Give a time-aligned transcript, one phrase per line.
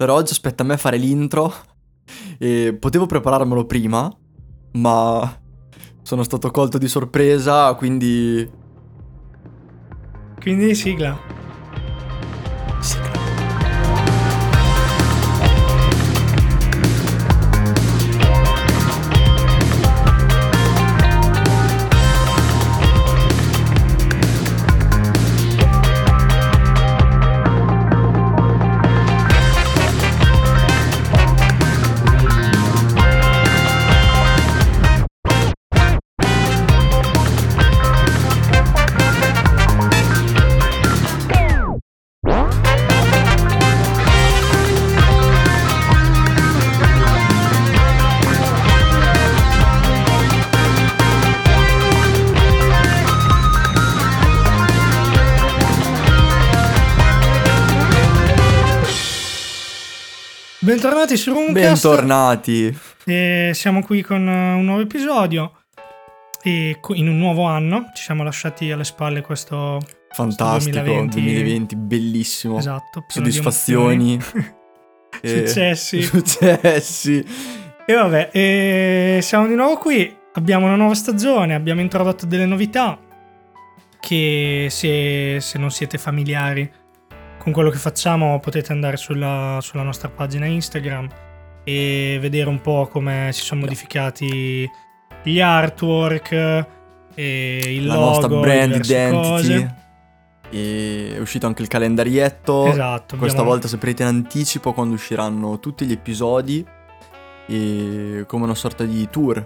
[0.00, 1.52] Però oggi aspetta a me fare l'intro
[2.38, 4.10] e potevo prepararmelo prima,
[4.72, 5.40] ma
[6.00, 8.50] sono stato colto di sorpresa, quindi...
[10.40, 11.39] Quindi sigla.
[61.10, 61.82] Bentornati su Roomcast.
[61.82, 62.78] Bentornati.
[63.04, 65.52] E siamo qui con eh, un nuovo episodio.
[66.42, 69.80] E in un nuovo anno ci siamo lasciati alle spalle questo
[70.10, 71.20] Fantastico, 2020.
[71.20, 72.58] 2020, bellissimo.
[72.58, 74.20] esatto, Soddisfazioni.
[75.20, 76.00] e- successi.
[76.02, 77.24] Successi.
[77.84, 80.16] E vabbè, e siamo di nuovo qui.
[80.34, 82.96] Abbiamo una nuova stagione, abbiamo introdotto delle novità
[83.98, 86.70] che se, se non siete familiari
[87.40, 91.08] con quello che facciamo potete andare sulla, sulla nostra pagina Instagram
[91.64, 94.70] e vedere un po' come si sono modificati
[95.22, 96.32] gli artwork
[97.14, 99.10] e il La logo, nostra brand identity.
[99.12, 99.74] cose.
[100.52, 102.66] E è uscito anche il calendarietto.
[102.66, 106.64] Esatto, Questa abbiamo- volta saprete in anticipo quando usciranno tutti gli episodi.
[107.46, 109.44] E come una sorta di tour.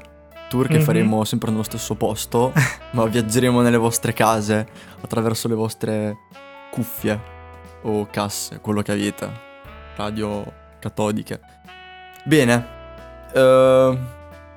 [0.49, 0.83] Tour che Mhm.
[0.83, 2.53] faremo sempre nello stesso posto.
[2.93, 4.67] ma viaggeremo nelle vostre case
[5.01, 6.17] attraverso le vostre
[6.71, 7.33] cuffie
[7.85, 9.31] o casse, quello che avete.
[9.97, 10.45] Radio
[10.81, 11.41] catodiche.
[12.25, 12.67] Bene.
[13.33, 13.99] eh,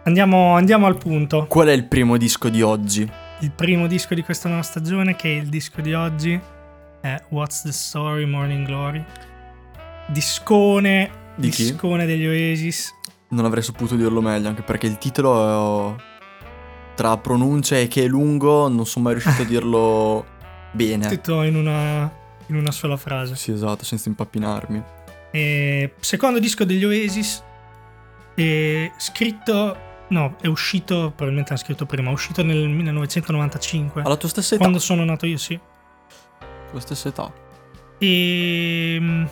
[0.03, 1.45] Andiamo, andiamo al punto.
[1.47, 3.09] qual è il primo disco di oggi?
[3.39, 6.39] Il primo disco di questa nuova stagione, che è il disco di oggi,
[7.01, 9.03] è What's the Story Morning Glory.
[10.07, 11.63] Discone, Di chi?
[11.63, 12.93] discone degli Oasis.
[13.29, 16.01] Non avrei saputo dirlo meglio, anche perché il titolo è...
[16.95, 20.25] tra pronuncia e che è lungo, non sono mai riuscito a dirlo
[20.71, 21.07] bene.
[21.09, 22.09] Tutto in una,
[22.47, 23.35] in una sola frase.
[23.35, 24.83] Sì, esatto, senza impappinarmi.
[25.31, 27.43] E secondo disco degli Oasis,
[28.35, 29.85] è scritto...
[30.09, 34.03] No, è uscito, probabilmente l'hanno scritto prima, è uscito nel 1995.
[34.03, 34.63] Alla tua stessa età.
[34.63, 35.59] Quando sono nato io, sì.
[36.71, 37.31] Tua stessa età.
[37.97, 39.25] E...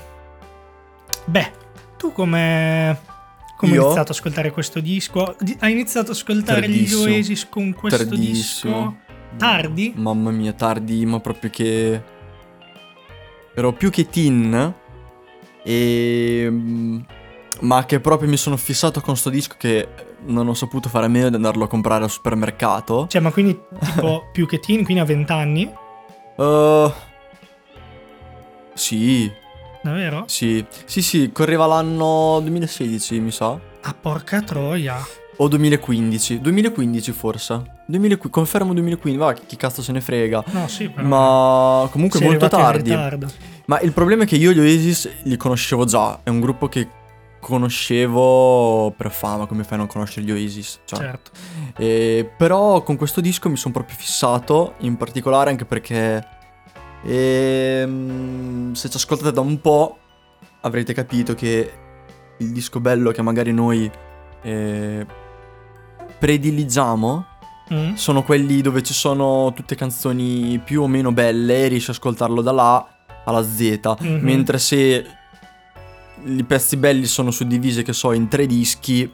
[1.25, 1.51] Beh,
[1.97, 3.13] tu come...
[3.55, 5.33] Come hai iniziato ad ascoltare questo disco?
[5.39, 7.03] Di- Hai iniziato ad ascoltare gli Tardissimo.
[7.03, 8.97] Oasis con questo Tardissimo.
[8.97, 9.37] disco?
[9.37, 9.93] Tardi?
[9.95, 12.03] Mamma mia, tardi, ma proprio che...
[13.55, 14.73] Ero più che teen.
[15.63, 16.47] E...
[16.49, 16.99] mm,
[17.61, 19.87] Ma che proprio mi sono fissato con sto disco che
[20.25, 23.07] non ho saputo fare a meno di andarlo a comprare al supermercato.
[23.07, 25.71] Cioè, ma quindi tipo più che teen, quindi a 20 anni?
[26.35, 26.91] Uh,
[28.73, 29.31] sì,
[29.81, 30.23] Davvero?
[30.27, 33.57] sì, sì, sì, correva l'anno 2016, mi sa.
[33.81, 34.97] Ah, porca troia.
[35.37, 37.73] O 2015, 2015 forse.
[37.85, 40.43] 2015, confermo 2015, va, chi cazzo se ne frega.
[40.51, 41.07] No, sì, però...
[41.07, 42.95] Ma comunque sei molto tardi.
[43.65, 46.19] Ma il problema è che io gli Oasis li conoscevo già.
[46.23, 46.87] È un gruppo che
[47.39, 50.79] conoscevo per fama, come fai a non conoscere gli Oasis?
[50.85, 51.31] Cioè, Certo.
[51.77, 56.27] E però con questo disco mi sono proprio fissato, in particolare anche perché
[57.03, 59.97] ehm, se ci ascoltate da un po'
[60.61, 61.71] avrete capito che
[62.37, 63.89] il disco bello che magari noi
[64.41, 65.05] eh,
[66.17, 67.25] prediligiamo
[67.73, 67.93] Mm?
[67.95, 72.41] sono quelli dove ci sono tutte canzoni più o meno belle e riesci ad ascoltarlo
[72.43, 72.87] da là
[73.23, 74.19] alla Z, Mhm.
[74.21, 75.05] mentre se
[76.25, 79.11] i pezzi belli sono suddivisi, che so, in tre dischi,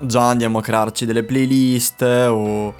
[0.00, 2.72] già andiamo a crearci delle playlist o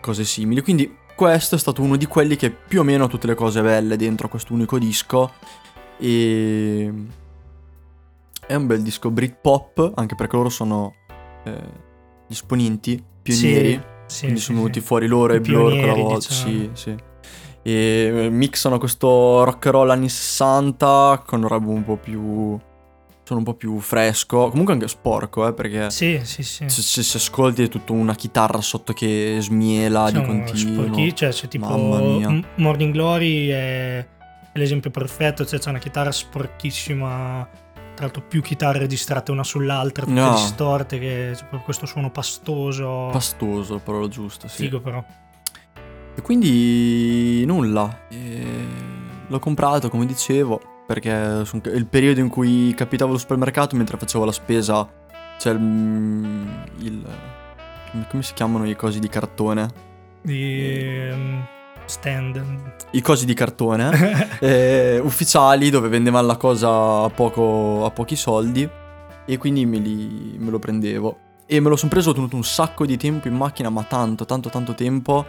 [0.00, 0.62] cose simili.
[0.62, 3.60] Quindi questo è stato uno di quelli che più o meno ha tutte le cose
[3.60, 5.30] belle dentro questo unico disco
[5.98, 6.92] e
[8.46, 10.94] è un bel disco Britpop, anche perché loro sono
[11.44, 11.50] eh,
[12.26, 13.72] gli esponenti pionieri.
[13.72, 13.80] Sì,
[14.20, 14.86] Quindi sì, sono venuti sì.
[14.86, 16.28] fuori loro I e Blur quella volta.
[16.28, 16.50] diciamo.
[16.50, 16.96] Sì, sì.
[17.64, 17.72] E
[18.24, 22.58] eh, mixano questo rock and roll anni 60 con roba un po' più.
[23.24, 24.48] Sono un po' più fresco.
[24.48, 26.64] Comunque anche sporco, eh, perché Sì, sì, sì.
[26.68, 30.82] se, se si ascolti è tutta una chitarra sotto che smiela di Sono continuo.
[30.84, 31.66] sporchi- cioè, c'è tipo.
[31.76, 34.06] M- Morning Glory è, è
[34.58, 37.48] l'esempio perfetto, cioè c'è una chitarra sporchissima,
[38.02, 40.32] tra l'altro più chitarre registrate una sull'altra, tutte No.
[40.32, 44.64] distorte, che proprio questo suono pastoso, Pastoso, parola giusta, sì.
[44.64, 45.04] figo però.
[46.14, 48.06] E quindi nulla.
[48.08, 48.44] E
[49.26, 50.60] l'ho comprato, come dicevo.
[50.84, 51.44] Perché
[51.74, 54.86] il periodo in cui capitavo allo supermercato mentre facevo la spesa
[55.38, 56.46] c'è il,
[56.78, 57.06] il-
[58.10, 59.68] come si chiamano i cosi di cartone?
[60.22, 60.60] Di
[61.08, 61.46] ehm,
[61.92, 62.42] stand.
[62.92, 66.68] I cosi di cartone eh, ufficiali dove vendevano la cosa
[67.04, 68.68] a, poco, a pochi soldi
[69.24, 71.18] e quindi me, li- me lo prendevo.
[71.46, 74.24] E me lo sono preso, ho tenuto un sacco di tempo in macchina, ma tanto,
[74.24, 75.24] tanto, tanto tempo.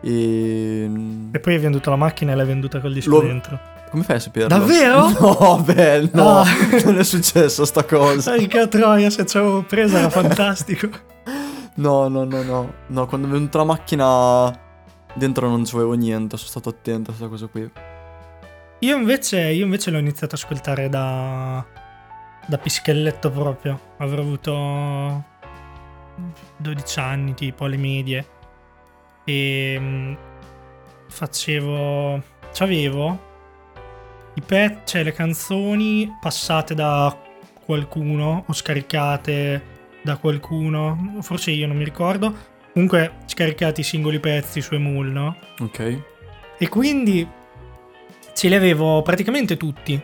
[0.00, 0.90] E...
[1.30, 3.58] E poi hai venduto la macchina e l'hai venduta col disco Lo- dentro.
[3.90, 4.48] Come fai a saperlo?
[4.48, 5.08] Davvero?
[5.20, 6.44] No, beh, no, Ah.
[6.84, 8.34] non è successo sta cosa.
[8.34, 10.88] Porca troia, se ci avevo presa era fantastico.
[11.74, 12.72] No, no, no, no.
[12.88, 14.50] No, quando è venuta la macchina
[15.14, 17.70] dentro non c'avevo niente, sono stato attento a questa cosa qui.
[18.80, 21.64] Io invece, io invece l'ho iniziato ad ascoltare da,
[22.46, 23.78] da pischelletto proprio.
[23.98, 25.24] Avrò avuto
[26.56, 28.26] 12 anni, tipo, alle medie.
[29.24, 30.14] E mm,
[31.08, 32.22] facevo...
[32.52, 33.30] C'avevo
[34.34, 37.16] i pezzi, cioè le canzoni passate da
[37.64, 39.62] qualcuno o scaricate
[40.02, 41.18] da qualcuno.
[41.20, 42.50] Forse io non mi ricordo.
[42.72, 45.36] Comunque scaricati i singoli pezzi su Emul, no?
[45.60, 45.98] Ok.
[46.58, 47.26] E quindi
[48.34, 50.00] ce li avevo praticamente tutti.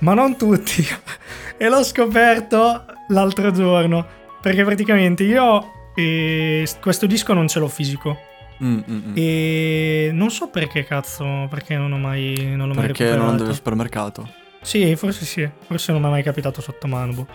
[0.00, 0.84] Ma non tutti.
[1.58, 4.06] e l'ho scoperto l'altro giorno.
[4.40, 8.16] Perché praticamente io eh, questo disco non ce l'ho fisico.
[8.62, 9.12] Mm, mm, mm.
[9.16, 13.30] E non so perché cazzo, perché non ho mai, non l'ho mai Perché non recuperato.
[13.30, 14.28] andavi al supermercato?
[14.60, 17.12] Sì, forse sì, forse non mi è mai capitato sotto mano.
[17.12, 17.26] boh.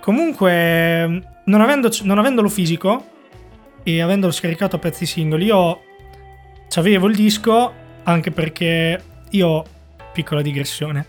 [0.00, 3.06] Comunque, non, avendo- non avendolo fisico
[3.82, 5.82] e avendolo scaricato a pezzi singoli, io
[6.68, 7.72] c'avevo il disco
[8.04, 9.64] anche perché io,
[10.12, 11.06] piccola digressione,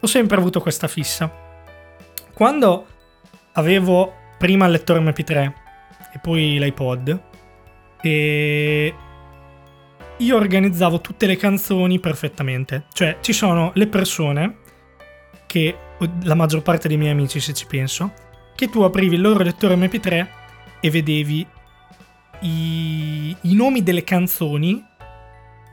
[0.00, 1.30] ho sempre avuto questa fissa.
[2.32, 2.86] Quando
[3.52, 5.52] avevo prima il lettore MP3
[6.12, 7.20] e poi l'iPod,
[8.02, 8.94] e
[10.18, 12.84] io organizzavo tutte le canzoni perfettamente.
[12.92, 14.58] Cioè, ci sono le persone
[15.46, 15.76] che
[16.24, 18.12] la maggior parte dei miei amici, se ci penso,
[18.54, 20.26] che tu aprivi il loro lettore MP3
[20.80, 21.46] e vedevi
[22.40, 24.84] i, i nomi delle canzoni.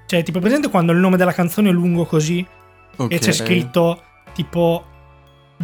[0.06, 2.46] Cioè, tipo, presente quando il nome della canzone è lungo così
[2.98, 3.12] Ok.
[3.12, 4.02] e c'è scritto
[4.34, 4.86] tipo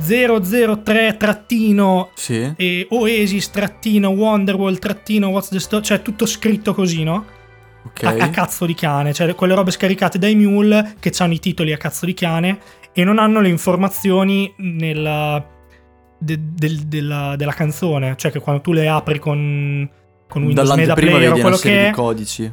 [0.01, 2.53] 003 trattino Sì.
[2.55, 7.25] e Oasis trattino Wonderwall trattino What's the Story, cioè tutto scritto così, no?
[7.85, 8.03] Ok.
[8.03, 11.73] A, a cazzo di cane, cioè quelle robe scaricate dai mule che hanno i titoli
[11.73, 12.59] a cazzo di cane
[12.93, 15.45] e non hanno le informazioni nella,
[16.17, 19.89] de- del- della, della canzone, cioè che quando tu le apri con,
[20.29, 22.51] con Windows Media Player o quello che è, codici.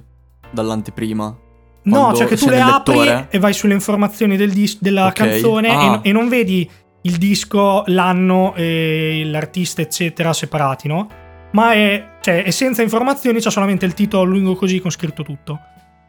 [0.50, 1.37] Dall'anteprima.
[1.82, 3.28] No, cioè che tu le apri lettore.
[3.31, 5.12] e vai sulle informazioni del dis- della Ok.
[5.12, 5.87] canzone e Ah.
[5.87, 6.69] no- e, non vedi
[7.02, 11.08] il disco, l'anno, e l'artista, eccetera, separati, no?
[11.52, 15.61] Ma è, cioè, è senza informazioni, c'è solamente il titolo lungo così con scritto tutto,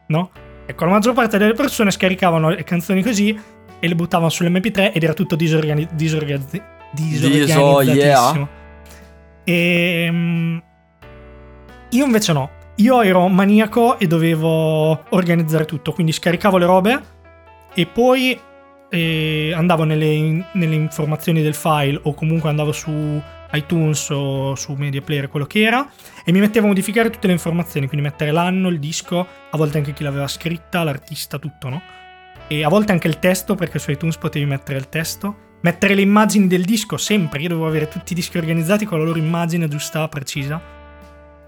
[0.08, 0.30] no?
[0.66, 3.38] Ecco, la maggior parte delle persone scaricavano le canzoni così
[3.78, 6.60] e le buttavano sull'MP3 ed era tutto disorgani- disorgazzi-
[6.92, 8.48] disorganizzatissimo.
[9.44, 10.58] E mm,
[11.90, 12.50] io invece no.
[12.76, 17.02] Io ero maniaco e dovevo organizzare tutto, quindi scaricavo le robe
[17.74, 18.38] e poi
[18.90, 23.20] eh, andavo nelle, nelle informazioni del file o comunque andavo su
[23.52, 25.90] iTunes o su Media Player, quello che era,
[26.24, 29.78] e mi mettevo a modificare tutte le informazioni, quindi mettere l'anno, il disco, a volte
[29.78, 31.82] anche chi l'aveva scritta, l'artista, tutto, no?
[32.46, 35.46] E a volte anche il testo, perché su iTunes potevi mettere il testo.
[35.60, 37.42] Mettere le immagini del disco, sempre.
[37.42, 40.77] Io dovevo avere tutti i dischi organizzati con la loro immagine giusta, precisa.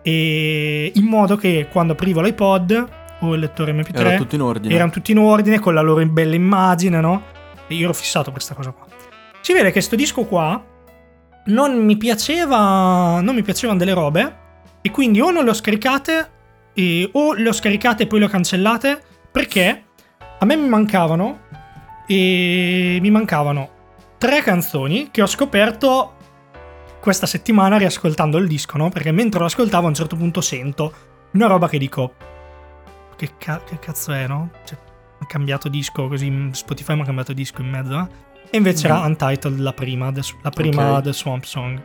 [0.02, 2.88] E in modo che quando aprivo l'iPod
[3.20, 4.74] o il lettore MP3 Era tutto in ordine.
[4.74, 7.22] erano tutti in ordine con la loro bella immagine, no?
[7.68, 8.86] E io ero fissato per questa cosa qua.
[9.40, 10.62] Si vede che sto disco qua
[11.46, 14.36] non mi piaceva, non mi piacevano delle robe
[14.82, 16.30] e quindi o non le ho scaricate
[16.74, 19.84] e- o le ho scaricate e poi le ho cancellate perché
[20.38, 21.40] a me mi mancavano
[22.06, 23.68] e mi mancavano
[24.18, 26.14] tre canzoni che ho scoperto
[27.00, 28.88] questa settimana riascoltando il disco, no?
[28.90, 30.92] Perché mentre lo ascoltavo a un certo punto sento
[31.32, 32.14] una roba che dico
[33.16, 34.50] che, ca- che cazzo è, no?
[34.64, 34.78] Cioè,
[35.20, 38.28] ha cambiato disco così, Spotify mi ha cambiato disco in mezzo, eh?
[38.50, 39.04] E invece era Mm.
[39.04, 41.02] Untitled la prima, The- la prima Ok.
[41.02, 41.80] del Swamp Song,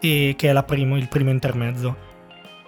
[0.00, 1.96] e che è la primo- il primo intermezzo.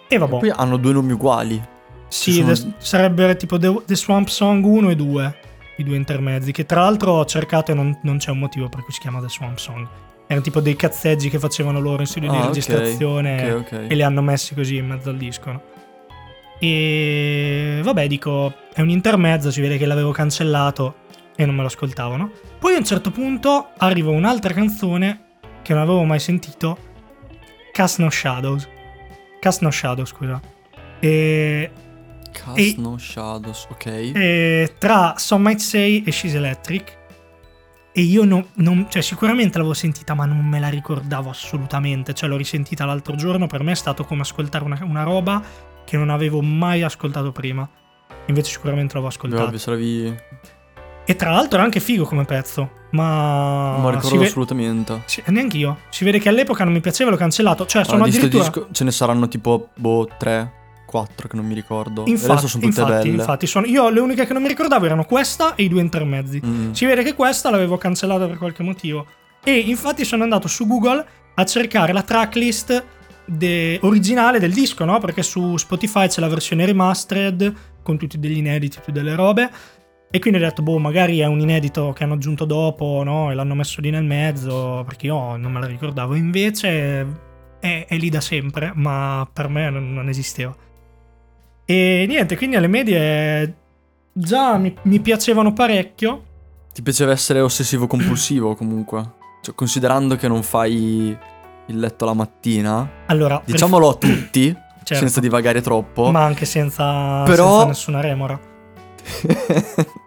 [0.09, 1.63] E vabbè, Poi hanno due nomi uguali.
[2.09, 5.37] sì, sono- The- sarebbero tipo The, The Swamp Song 1 e 2,
[5.77, 8.83] i due intermezzi, che tra l'altro ho cercato e non, non c'è un motivo per
[8.83, 9.87] cui si chiama The Swamp Song.
[10.27, 13.87] Erano tipo dei cazzeggi che facevano loro in studio Ah, di registrazione Ok, ok.
[13.89, 15.53] e li hanno messi così in mezzo al disco.
[15.53, 15.63] no?
[16.59, 20.97] E vabbè, dico, è un intermezzo, si vede che l'avevo cancellato
[21.37, 22.31] e non me lo ascoltavano.
[22.59, 25.21] Poi a un certo punto arriva un'altra canzone
[25.63, 26.79] che non avevo mai sentito,
[27.73, 28.67] Cast No Shadows.
[29.39, 30.41] Cast No Shadows, scusa.
[30.99, 31.71] E,
[32.33, 33.87] Cast No Shadows, ok.
[33.87, 36.96] e tra Some Might Say e She's Electric,
[37.99, 42.29] e io no- non, cioè sicuramente l'avevo sentita ma non me la ricordavo assolutamente, cioè
[42.29, 45.43] l'ho risentita l'altro giorno, per me è stato come ascoltare una, una roba
[45.83, 47.67] che non avevo mai ascoltato prima,
[48.27, 49.57] invece sicuramente l'avevo ascoltata.
[49.57, 50.15] Se l'avevi...
[51.07, 53.77] E tra l'altro è anche figo come pezzo, ma...
[53.77, 55.03] Non me lo si ricordo ve- assolutamente.
[55.07, 55.79] sì, neanche io.
[55.89, 57.65] Si vede che all'epoca non mi piaceva, l'ho cancellato.
[57.65, 58.43] Cioè, sono Allora, addirittura...
[58.43, 60.53] disco ce ne saranno tipo, boh, 3,
[60.97, 62.05] 4 che non mi ricordo.
[62.07, 63.21] Infatti, adesso sono tutte infatti, belle.
[63.21, 63.67] infatti sono...
[63.67, 66.41] io le uniche che non mi ricordavo erano questa e i due intermezzi.
[66.45, 66.73] Mm.
[66.73, 69.07] Si vede che questa l'avevo cancellata per qualche motivo.
[69.45, 72.85] E infatti sono andato su Google a cercare la tracklist
[73.27, 74.99] de- originale del disco, no?
[74.99, 79.51] Perché su Spotify c'è la versione remastered con tutti degli inediti, tutte delle robe.
[80.11, 83.31] E quindi ho detto, boh, magari è un inedito che hanno aggiunto dopo, no?
[83.31, 86.15] E l'hanno messo lì nel mezzo, perché io non me la ricordavo.
[86.15, 87.07] Invece
[87.61, 90.55] è, è lì da sempre, ma per me non, non esisteva.
[91.69, 93.55] E niente, quindi alle medie
[94.13, 96.23] già mi, mi piacevano parecchio.
[96.73, 99.03] Ti piaceva essere ossessivo compulsivo comunque?
[99.43, 101.17] Cioè, considerando che non fai
[101.69, 104.47] il letto la mattina, Allora, per- diciamolo a tutti,
[104.85, 106.11] certo, senza divagare troppo.
[106.13, 108.39] ma anche senza, Però- senza nessuna remora.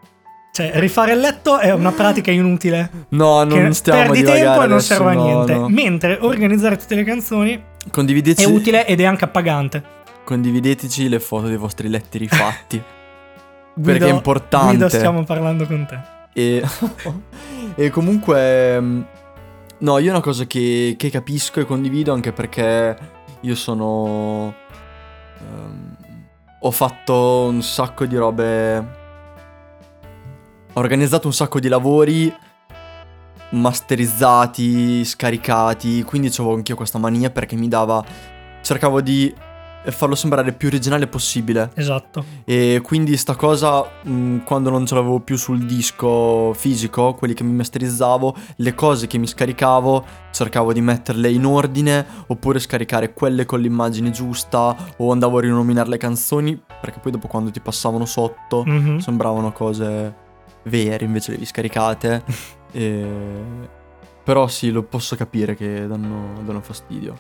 [0.52, 2.90] Cioè, rifare il letto è una pratica inutile.
[3.10, 5.54] no, non stiamo a perdi tempo e non serve a niente.
[5.54, 5.70] no.
[5.70, 7.54] Mentre organizzare tutte le canzoni
[8.36, 9.84] è utile ed è anche appagante.
[10.30, 12.78] Condivideteci le foto dei vostri letti rifatti.
[13.74, 14.68] Guido, perché è importante.
[14.68, 16.00] Guido, stiamo parlando con te.
[16.34, 16.64] E,
[17.74, 19.02] e comunque, mm,
[19.80, 22.96] no, io una cosa che, che capisco e condivido anche perché
[23.40, 24.54] io sono...
[25.40, 25.98] ehm,
[26.60, 28.98] ho fatto un sacco di robe...
[30.74, 32.32] Ho organizzato un sacco di lavori
[33.52, 38.06] masterizzati, scaricati, quindi avevo anch'io questa mania perché mi dava...
[38.62, 39.34] Cercavo di
[39.86, 41.72] farlo sembrare più originale possibile.
[41.76, 42.24] Esatto.
[42.46, 47.44] E quindi sta cosa, mh, quando non ce l'avevo più sul disco fisico, quelli che
[47.44, 53.46] mi masterizzavo, le cose che mi scaricavo, cercavo di metterle in ordine, oppure scaricare quelle
[53.46, 58.06] con l'immagine giusta, o andavo a rinominare le canzoni, perché poi dopo quando ti passavano
[58.06, 58.98] sotto, Mhm.
[58.98, 60.14] sembravano cose
[60.64, 62.24] vere, invece le avevi scaricate.
[62.72, 63.08] e...
[64.24, 67.18] Però sì, lo posso capire che danno, danno fastidio.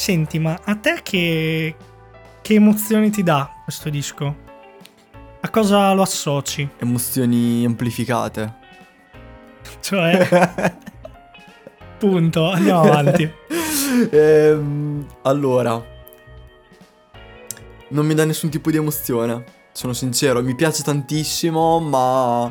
[0.00, 1.76] Senti, ma a te che,
[2.40, 4.34] che emozioni ti dà questo disco?
[5.42, 6.66] A cosa lo associ?
[6.78, 8.54] Emozioni amplificate.
[9.78, 10.74] Cioè,
[11.98, 13.30] punto, andiamo avanti.
[14.10, 15.84] Ehm, allora,
[17.88, 19.44] non mi dà nessun tipo di emozione.
[19.72, 22.50] Sono sincero, mi piace tantissimo, ma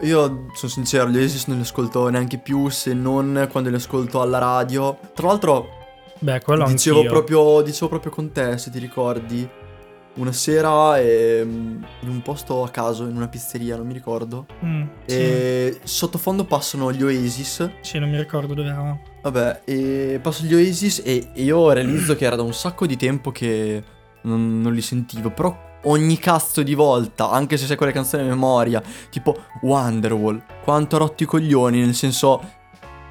[0.00, 4.20] io sono sincero, gli Oasis non li ascolto neanche più se non quando li ascolto
[4.20, 4.98] alla radio.
[5.14, 5.81] Tra l'altro,
[6.22, 7.10] Beh, quello dicevo anch'io.
[7.10, 9.48] proprio, dicevo proprio con te, se ti ricordi.
[10.14, 14.46] Una sera ehm, in un posto a caso, in una pizzeria, non mi ricordo.
[14.64, 15.16] Mm, sì.
[15.16, 17.70] E sottofondo passano gli Oasis.
[17.80, 19.02] Sì, non mi ricordo dove eravamo.
[19.22, 23.32] Vabbè, e passo gli Oasis e io realizzo che era da un sacco di tempo
[23.32, 23.82] che
[24.22, 28.26] non, non li sentivo, però ogni cazzo di volta, anche se sai quelle canzoni a
[28.26, 32.60] memoria, tipo Wonderwall, quanto ha rotto i coglioni, nel senso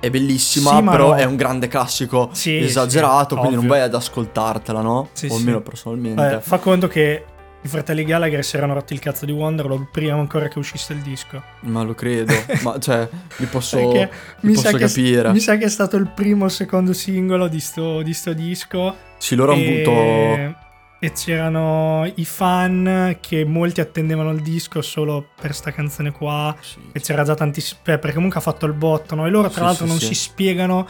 [0.01, 1.15] è bellissima, Sì, però no.
[1.15, 3.69] è un grande classico Sì, esagerato, sì, quindi non ovvio.
[3.69, 5.09] vai ad ascoltartela, no?
[5.13, 6.21] Sì, o almeno personalmente.
[6.21, 7.25] Vabbè, fa conto che
[7.63, 11.01] i fratelli Gallagher si erano rotti il cazzo di Wonderwall prima ancora che uscisse il
[11.01, 11.41] disco.
[11.61, 14.09] Ma lo credo, ma cioè, li posso, li
[14.41, 15.31] mi posso che, capire.
[15.31, 18.95] mi sa che è stato il primo o secondo singolo di sto, di sto disco.
[19.17, 19.83] Sì, loro hanno e...
[19.83, 20.69] avuto...
[21.03, 26.55] e c'erano i fan che molti attendevano il disco solo per sta canzone qua.
[26.59, 27.79] Sì, E c'era già tantissimi.
[27.83, 29.25] Perché comunque ha fatto il botto, no?
[29.25, 30.87] E loro, tra Sì, l'altro, sì, non si spiegano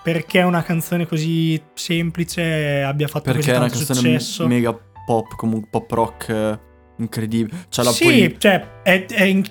[0.00, 4.46] perché una canzone così semplice abbia fatto Perché così è una tanto canzone successo.
[4.46, 6.58] mega pop, comunque pop rock eh,
[6.98, 7.66] incredibile.
[7.68, 8.36] Cioè la sì, puoi...
[8.38, 9.44] cioè, è, è in-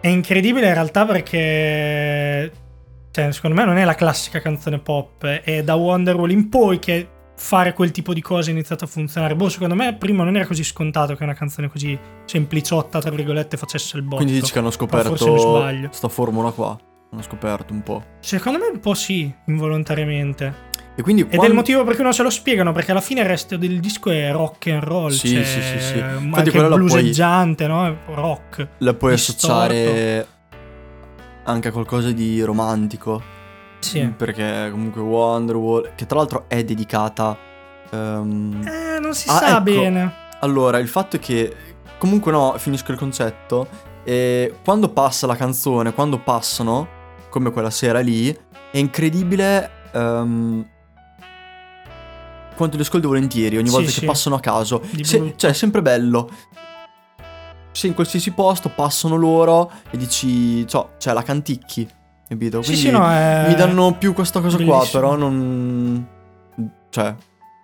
[0.00, 2.52] è incredibile in realtà perché.
[3.10, 5.24] Cioè, secondo me non è la classica canzone pop.
[5.24, 7.08] È da Wonderwall in poi che
[7.40, 9.34] fare quel tipo di cose è iniziato a funzionare.
[9.36, 13.56] Boh, secondo me prima non era così scontato che una canzone così sempliciotta, tra virgolette,
[13.56, 14.16] facesse il botto.
[14.16, 15.88] Quindi dici che hanno scoperto sbaglio.
[15.92, 16.76] sta formula qua.
[17.10, 18.02] Hanno scoperto un po'.
[18.20, 20.66] Secondo me un po' sì, involontariamente.
[20.94, 23.20] E quindi Ed è il motivo per cui non se lo spiegano, perché alla fine
[23.20, 25.10] il resto del disco è rock and roll.
[25.12, 25.98] Sì, cioè, sì, sì, sì.
[26.00, 27.96] ma Infatti Anche quello la puoi- no?
[28.14, 28.68] Rock.
[28.78, 29.46] la puoi distorto.
[29.46, 30.26] associare
[31.44, 33.22] anche a qualcosa di romantico.
[33.80, 34.06] Sì.
[34.16, 37.36] Perché comunque Wonderwall, che tra l'altro è dedicata...
[37.90, 39.62] ehm, Eh, non si Ah, sa ecco.
[39.62, 40.12] bene.
[40.40, 41.54] Allora, il fatto è che
[41.98, 43.68] comunque no, finisco il concetto.
[44.04, 46.88] E quando passa la canzone, quando passano,
[47.28, 48.28] come quella sera lì,
[48.70, 50.66] è incredibile ehm,
[52.56, 54.00] quanto li ascolto volentieri ogni Sì, volta sì.
[54.00, 54.82] che passano a caso.
[55.02, 56.28] Se- cioè, è sempre bello.
[57.70, 61.88] sei in qualsiasi posto, passano loro e dici, cioè, cioè la canticchi,
[62.28, 62.62] capito?
[62.62, 63.44] Sì, Quindi sì, no, è...
[63.48, 65.00] mi danno più questa cosa qua, bellissimo.
[65.00, 66.06] però non...
[66.90, 67.14] Cioè,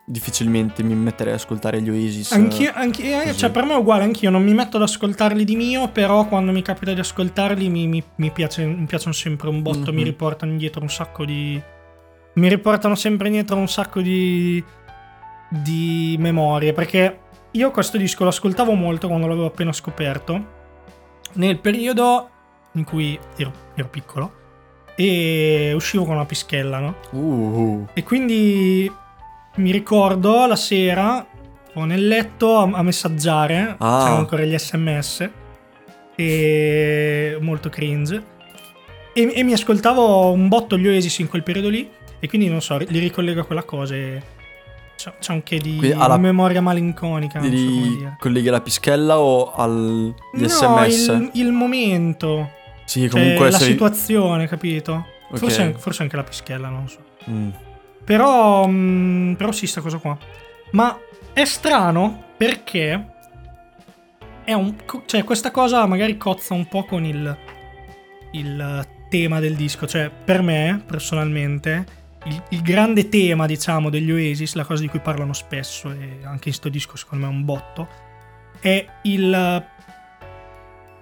[0.06, 2.33] difficilmente mi metterei ad ascoltare gli Oasis.
[2.33, 3.37] Anch'io, anch'io- così.
[3.38, 6.52] cioè per me è uguale, anch'io non mi metto ad ascoltarli di mio, però quando
[6.52, 9.97] mi capita di ascoltarli mi, mi- mi piace- mi piacciono sempre un botto, Mhm.
[9.97, 11.61] mi riportano indietro un sacco di...
[12.35, 14.62] Mi riportano sempre indietro un sacco di...
[15.49, 17.18] di memorie, perché
[17.52, 20.52] io questo disco lo ascoltavo molto quando l'avevo appena scoperto,
[21.35, 22.28] nel periodo
[22.73, 24.33] in cui ero, ero piccolo
[24.97, 26.95] e uscivo con una pischella, no?
[27.11, 28.91] Uh, E quindi
[29.57, 31.25] mi ricordo la sera,
[31.73, 33.99] ero nel letto a, a messaggiare, Ah.
[34.03, 35.31] c'erano ancora gli sms,
[36.17, 38.33] e molto cringe.
[39.13, 42.61] E, e mi ascoltavo un botto gli Oasis in quel periodo lì, e quindi non
[42.61, 44.23] so, li ricollego a quella cosa e
[44.97, 47.39] c'è, anche di Quindi alla- memoria malinconica.
[47.41, 51.07] Non so colleghi alla pischella o agli No, sms?
[51.07, 52.51] il, il momento,
[52.85, 55.07] Sì, cioè, comunque la sei- situazione, capito?
[55.31, 55.38] Ok.
[55.38, 57.05] Forse, forse anche la pischella, non lo so.
[57.31, 57.50] Mm.
[58.05, 60.17] Però, mm, però sì, sta cosa qua.
[60.73, 60.99] Ma
[61.33, 63.12] è strano perché
[64.45, 64.75] è un,
[65.07, 67.37] cioè, questa cosa magari cozza un po' con il,
[68.33, 69.87] il tema del disco.
[69.87, 75.00] Cioè, per me, personalmente, il, il grande tema, diciamo, degli Oasis, la cosa di cui
[75.00, 77.88] parlano spesso, e anche in sto disco secondo me è un botto,
[78.61, 79.64] è il,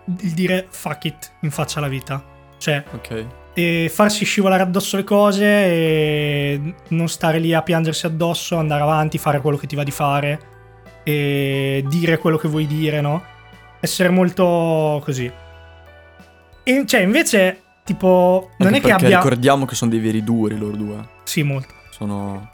[0.05, 2.23] il dire fuck it in faccia alla vita.
[2.59, 3.27] Cioè, Ok.
[3.55, 9.19] e farsi scivolare addosso le cose e non stare lì a piangersi addosso, andare avanti,
[9.19, 10.41] fare quello che ti va di fare
[11.05, 13.23] e dire quello che vuoi dire, no?
[13.81, 15.31] Essere molto così.
[16.65, 19.17] E cioè, invece, tipo, non Anche è che perché abbia.
[19.19, 21.09] ricordiamo che sono dei veri duri loro due.
[21.25, 21.75] Sì, molto.
[21.91, 22.49] Sono...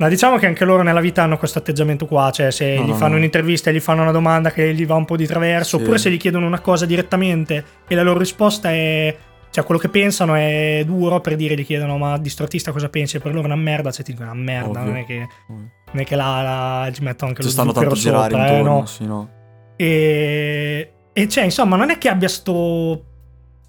[0.00, 2.88] Ma diciamo che anche loro nella vita hanno questo atteggiamento qua, cioè se No, gli
[2.88, 3.16] no, fanno no.
[3.18, 5.82] un'intervista e gli fanno una domanda che gli va un po' di traverso, Sì.
[5.82, 9.14] oppure se gli chiedono una cosa direttamente e la loro risposta è...
[9.50, 12.32] Cioè, quello che pensano è duro per dire, gli chiedono ma di
[12.72, 13.18] cosa pensi?
[13.18, 14.82] Per loro è una merda, cioè ti dicono una merda, Ovvio.
[14.84, 16.40] non è che, non è che là,
[16.84, 18.86] là ci metto anche Ci lo stanno tanto a girare sopra, eh, intorno, no?
[18.86, 19.28] sì, no.
[19.76, 23.04] E, e cioè, insomma, non è che abbia sto,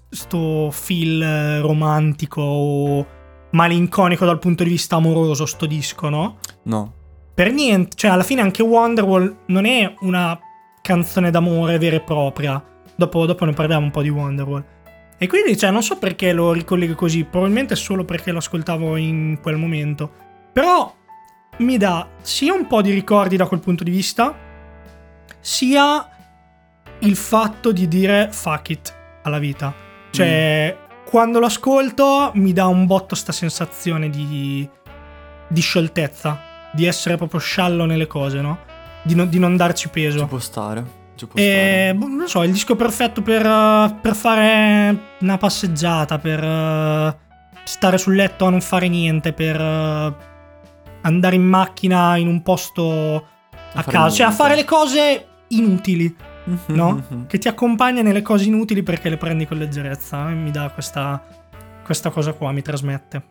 [0.08, 3.06] sto feel romantico o
[3.52, 6.38] malinconico dal punto di vista amoroso, sto disco, no?
[6.64, 6.94] No.
[7.34, 10.38] Per niente, cioè alla fine anche Wonderwall non è una
[10.82, 12.62] canzone d'amore vera e propria.
[12.94, 14.64] Dopo, dopo ne parliamo un po' di Wonderwall.
[15.16, 19.38] E quindi, cioè, non so perché lo ricollego così, probabilmente solo perché lo ascoltavo in
[19.40, 20.10] quel momento.
[20.52, 20.92] Però
[21.58, 24.36] mi dà sia un po' di ricordi da quel punto di vista,
[25.40, 26.08] sia
[26.98, 29.72] il fatto di dire fuck it alla vita.
[30.10, 30.76] Cioè,
[31.12, 34.66] quando lo ascolto mi dà un botto sta sensazione di,
[35.46, 36.40] di scioltezza,
[36.72, 38.60] di essere proprio sciallo nelle cose, no?
[39.02, 40.24] Di, non- di non darci Ci peso.
[40.24, 41.00] può stare.
[41.14, 46.18] Ci può E boh, non so, il disco perfetto per, eh, per fare una passeggiata,
[46.18, 47.16] per eh,
[47.64, 50.14] stare sul letto a non fare niente, per eh,
[51.02, 53.26] andare in macchina in un posto
[53.74, 56.16] a fare caso, cioè a fare le cose inutili,
[56.56, 56.76] stare.
[56.76, 57.24] no?
[57.28, 60.30] che ti accompagna nelle cose inutili perché le prendi con leggerezza.
[60.30, 61.24] E mi dà questa,
[61.84, 63.24] questa cosa qua, mi trasmette.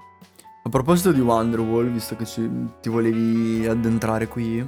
[0.63, 2.49] A proposito di Wonderwall, visto che ci-
[2.81, 4.63] ti volevi addentrare qui,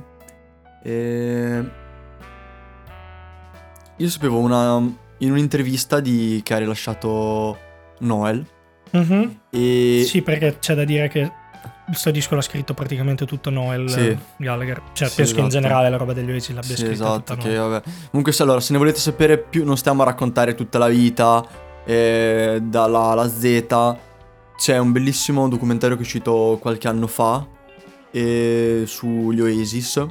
[0.83, 1.63] eh,
[3.97, 4.77] io sapevo una,
[5.19, 7.57] in un'intervista di, che ha rilasciato
[7.99, 8.45] Noel
[8.91, 9.39] Mhm.
[9.51, 11.31] e Sì, perché c'è da dire che
[11.93, 14.17] questo disco l'ha scritto praticamente tutto Noel Sì.
[14.37, 14.81] Gallagher.
[14.93, 15.61] Cioè, Sì, penso che in esatto.
[15.61, 17.69] generale la roba degli Oasis l'abbia Sì, scritta esatto, tutta che Noel.
[17.69, 17.89] vabbè.
[18.09, 21.45] Comunque se allora, se ne volete sapere più, non stiamo a raccontare tutta la vita
[21.85, 23.65] eh, dalla alla Z.
[24.55, 27.45] C'è un bellissimo documentario che è uscito qualche anno fa
[28.11, 30.05] eh, sugli Oasis.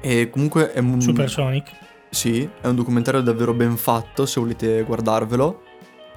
[0.00, 1.70] E comunque è un, Supersonic.
[2.10, 5.62] Sì, è un documentario davvero ben fatto se volete guardarvelo.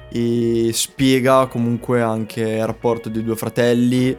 [0.10, 4.18] E spiega comunque anche il rapporto dei due fratelli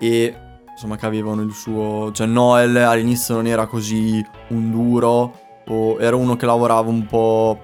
[0.00, 0.34] e
[0.72, 2.10] insomma che avevano il suo...
[2.12, 7.60] Cioè Noel all'inizio non era così un duro, o era uno che lavorava un po'...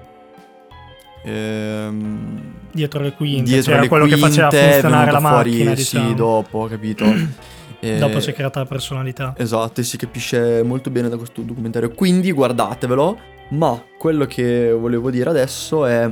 [1.23, 3.43] ehm, Dietro le quinte.
[3.43, 6.13] dietro cioè, era le quello che faceva quinte, è funzionare la fuori, macchina, Sì, diciamo.
[6.13, 7.05] dopo, capito?
[7.79, 9.35] E- Dopo si è creata la personalità.
[9.37, 11.91] Esatto, e si capisce molto bene da questo documentario.
[11.91, 13.17] Quindi guardatevelo.
[13.49, 16.11] Ma quello che volevo dire adesso è.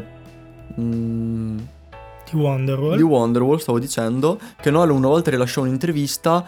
[0.79, 1.57] mm,
[2.35, 2.95] Di Wonderwall.
[2.97, 4.37] di Wonderwall, stavo dicendo.
[4.59, 6.45] Che Noel una volta rilasciò un'intervista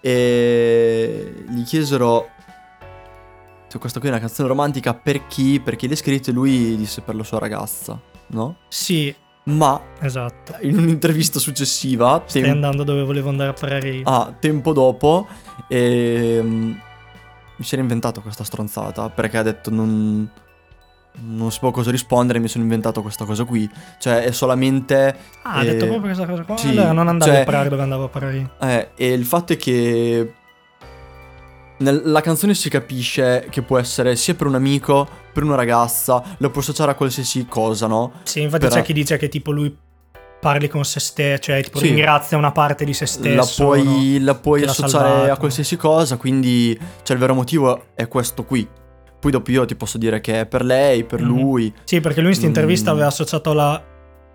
[0.00, 2.28] e gli chiesero.
[3.68, 5.60] Se questa qui è una canzone romantica per chi?
[5.60, 8.58] Perché l'hai scritta e lui disse per la sua ragazza, no?
[8.68, 9.12] Sì,
[9.44, 10.56] Ma esatto.
[10.60, 14.02] in un'intervista successiva, Stai tem- andando dove volevo andare a parare io.
[14.04, 15.26] Ah, tempo dopo
[15.68, 16.80] ehm,
[17.56, 20.30] mi si era inventato questa stronzata perché ha detto non,
[21.20, 23.68] non può cosa rispondere, mi sono inventato questa cosa qui.
[23.98, 25.16] Cioè, è solamente.
[25.42, 26.56] Ah, ha eh, detto proprio questa cosa qua.
[26.56, 28.50] sì, allora non andavo cioè- a parare dove andavo a parare io.
[28.60, 30.34] Eh, e il fatto è che.
[31.76, 36.50] Nella canzone si capisce che può essere sia per un amico, per una ragazza, lo
[36.50, 38.12] puoi associare a qualsiasi cosa, no?
[38.22, 39.76] Sì, infatti Però- c'è chi dice che tipo lui
[40.40, 41.86] parli con se stesso, cioè tipo Sì.
[41.86, 43.34] ringrazia una parte di se stesso.
[43.34, 45.32] la puoi, la puoi associare salvato.
[45.32, 48.66] a qualsiasi cosa, quindi cioè, il vero motivo è questo qui.
[49.24, 51.26] Poi dopo io ti posso dire che è per lei, per Mhm.
[51.26, 51.72] lui.
[51.84, 52.92] Sì, perché lui in questa intervista Mm.
[52.92, 53.82] aveva associato la,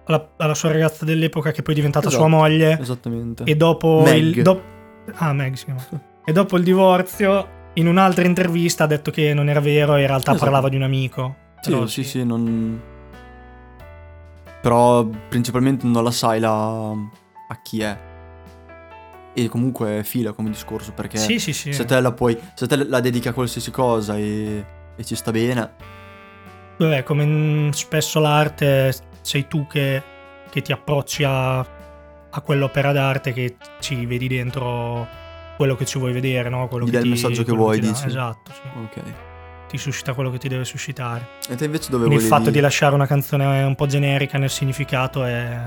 [0.06, 2.24] alla, alla sua ragazza dell'epoca che poi è diventata Esatto.
[2.24, 3.44] sua moglie Esattamente.
[3.44, 4.18] e dopo Meg.
[4.36, 4.62] il do-
[5.14, 5.86] ah, Meg si chiama.
[6.26, 10.08] E dopo il divorzio in un'altra intervista ha detto che non era vero e in
[10.08, 10.44] realtà Esatto.
[10.44, 11.36] parlava di un amico.
[11.62, 12.82] Sì, Però sì, sì, non...
[14.62, 16.90] Però principalmente non la sai la...
[16.90, 17.98] a chi è.
[19.36, 21.72] E comunque fila come discorso, perché Sì, sì, sì.
[21.74, 22.36] se te la puoi...
[22.56, 24.66] Se te la dedichi a qualsiasi cosa e,
[25.00, 25.72] e ci sta bene...
[26.78, 30.02] Vabbè, come spesso l'arte sei tu che,
[30.50, 35.06] che ti approcci a, a quell'opera d'arte che ci vedi dentro
[35.58, 36.70] quello che ci vuoi vedere, no?
[36.70, 37.92] Quello che dai il ti- messaggio che vuoi, ti dà.
[37.92, 38.06] dici?
[38.08, 38.62] Esatto, sì.
[38.82, 39.02] Ok.
[39.68, 41.28] Ti suscita quello che ti deve suscitare.
[41.50, 42.44] E te invece dove Quindi il volevi...
[42.46, 45.58] fatto di lasciare una canzone un po' generica nel significato è...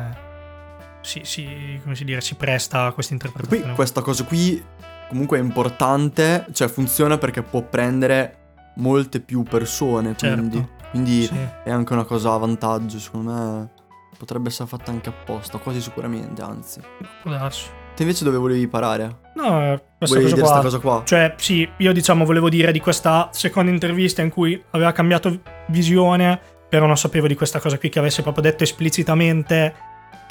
[1.02, 3.64] Sì, sì, come si dire, si presta a questa E interpretazione.
[3.66, 4.64] poi questa cosa qui
[5.10, 8.36] comunque è importante, cioè funziona perché può prendere
[8.76, 10.36] molte più persone, Certo.
[10.36, 11.36] quindi, quindi Sì.
[11.64, 13.70] è anche una cosa a vantaggio, secondo me
[14.18, 16.80] potrebbe essere fatta anche apposta, quasi sicuramente, anzi.
[17.22, 17.66] può darsi.
[17.94, 19.18] Te invece dove volevi parare?
[19.34, 20.62] No, questa volevi cosa qua.
[20.62, 21.02] cosa qua?
[21.04, 26.40] Cioè, sì, io diciamo volevo dire di questa seconda intervista in cui aveva cambiato visione,
[26.70, 29.74] però non sapevo di questa cosa qui che avesse proprio detto esplicitamente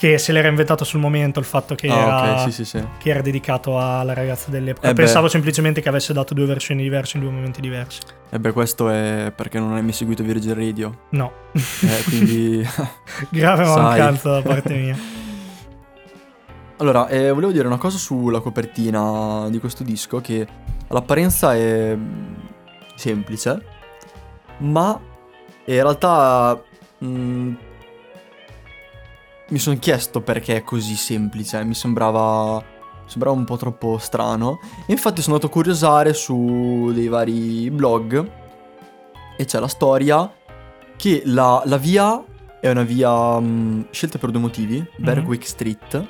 [0.01, 2.83] che se l'era inventato sul momento il fatto che, ah, era, ok, sì, sì, sì.
[2.97, 4.89] che era dedicato alla ragazza dell'epoca.
[4.89, 5.03] Eh beh.
[5.03, 7.99] Pensavo semplicemente che avesse dato due versioni diverse in due momenti diversi.
[8.31, 12.67] E beh, questo è perché non hai mai seguito Virgin Radio, No, eh, quindi...
[13.29, 14.97] grave mancanza da parte mia.
[16.77, 20.47] Allora, eh, volevo dire una cosa sulla copertina di questo disco che
[20.87, 22.33] all'apparenza è mm,
[22.95, 23.63] semplice,
[24.61, 24.99] ma
[25.65, 26.59] in realtà
[27.05, 27.53] mm,
[29.51, 32.63] mi sono chiesto perché è così semplice, mi sembrava,
[33.05, 34.59] sembrava un po' troppo strano.
[34.87, 38.29] E infatti sono andato a curiosare su dei vari blog
[39.37, 40.31] e c'è la storia
[40.95, 42.23] che la, la via
[42.61, 46.07] è una via mm, scelta per due motivi, Berwick Street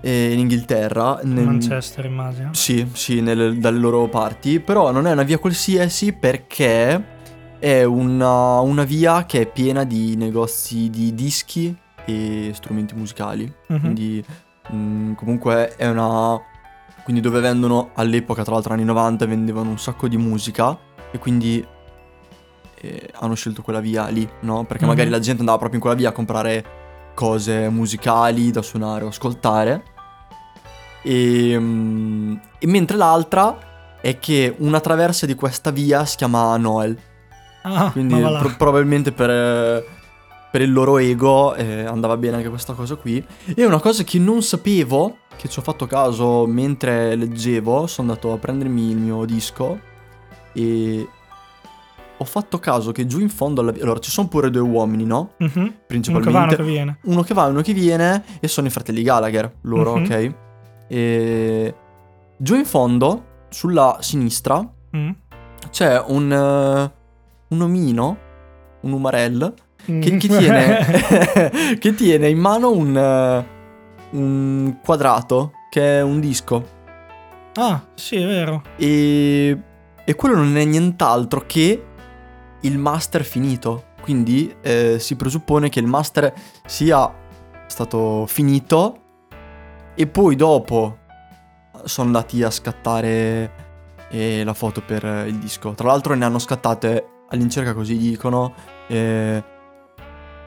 [0.00, 1.20] eh, in Inghilterra.
[1.22, 2.52] nel- Manchester, immagino.
[2.52, 7.12] Sì, sì, nelle- dalle loro parti, però non è una via qualsiasi perché
[7.60, 13.52] è una, una via che è piena di negozi di dischi e strumenti musicali.
[13.68, 13.80] Mhm.
[13.80, 14.24] Quindi
[14.72, 16.40] mm, comunque è una...
[17.02, 20.76] Quindi dove vendono all'epoca, tra l'altro anni 90, vendevano un sacco di musica
[21.10, 21.62] e quindi
[22.80, 24.64] eh, hanno scelto quella via lì, no?
[24.64, 24.90] Perché Mhm.
[24.90, 26.64] magari la gente andava proprio in quella via a comprare
[27.14, 29.82] cose musicali da suonare o ascoltare.
[31.02, 36.96] E, mm, e mentre l'altra è che una traversa di questa via si chiama Noel.
[37.62, 39.84] Ah, Quindi pro- probabilmente per, eh,
[40.54, 43.20] per il loro ego eh, andava bene anche questa cosa qui.
[43.56, 48.32] E una cosa che non sapevo, che ci ho fatto caso mentre leggevo, sono andato
[48.32, 49.76] a prendermi il mio disco
[50.52, 51.08] e
[52.16, 53.72] ho fatto caso che giù in fondo alla.
[53.82, 55.32] Allora, ci sono pure due uomini, no?
[55.38, 55.50] Mhm.
[55.56, 56.32] Un Principalmente.
[56.38, 56.98] cavano che viene.
[57.02, 60.04] Uno che va e uno che viene e sono i fratelli Gallagher, loro, Mhm.
[60.04, 60.34] ok?
[60.86, 61.74] E
[62.36, 64.64] giù in fondo, sulla sinistra,
[64.96, 65.10] Mm.
[65.70, 66.92] c'è un, eh,
[67.48, 68.16] un omino,
[68.82, 69.52] un umarell,
[69.84, 70.00] che, Mm.
[70.00, 73.46] che tiene, che tiene in mano un, eh,
[74.16, 76.66] un quadrato, che è un disco.
[77.56, 78.62] ah, sì, è vero.
[78.76, 79.58] E,
[80.04, 81.84] e quello non è nient'altro che
[82.60, 83.84] il master finito.
[84.00, 86.32] Quindi eh, si presuppone che il master
[86.66, 87.10] sia
[87.66, 88.98] stato finito
[89.94, 90.98] e poi dopo
[91.84, 93.50] sono andati a scattare
[94.10, 95.72] eh, la foto per il disco.
[95.72, 98.52] Tra l'altro ne hanno scattate all'incirca così dicono
[98.88, 99.42] eh,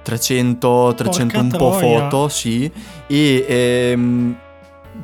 [0.08, 2.00] 300, 300 un po' troia.
[2.10, 2.72] foto, sì,
[3.08, 4.38] e ehm,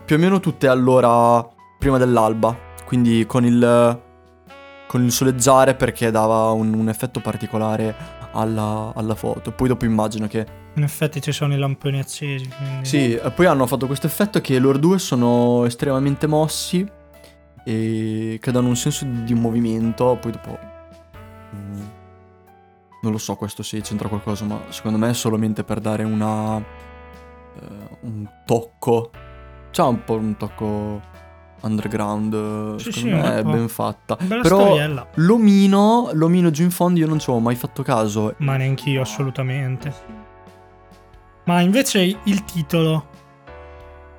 [0.06, 1.46] più o meno tutte all'ora
[1.78, 4.00] prima dell'alba, quindi con il,
[4.88, 7.94] con il soleggiare perché dava un, un effetto particolare
[8.32, 9.52] alla, alla foto.
[9.52, 12.48] Poi dopo immagino che In effetti ci sono i lamponi accesi.
[12.48, 12.86] Quindi...
[12.86, 16.90] sì, poi hanno fatto questo effetto che loro due sono estremamente mossi
[17.66, 20.18] e che danno un senso di movimento.
[20.18, 20.72] Poi dopo.
[23.04, 26.58] Non lo so questo se c'entra qualcosa, ma secondo me è solamente per dare una.
[26.58, 29.12] eh, un tocco.
[29.72, 31.02] C'ha un po' un tocco
[31.62, 32.78] underground.
[32.78, 34.18] Sì, secondo sì, me è ben fatta.
[34.22, 35.08] Bella Però storiella.
[35.16, 38.36] l'omino, l'omino giù in fondo io non ci ho mai fatto caso.
[38.38, 39.94] Ma neanch'io, assolutamente.
[41.46, 43.06] Ma invece il titolo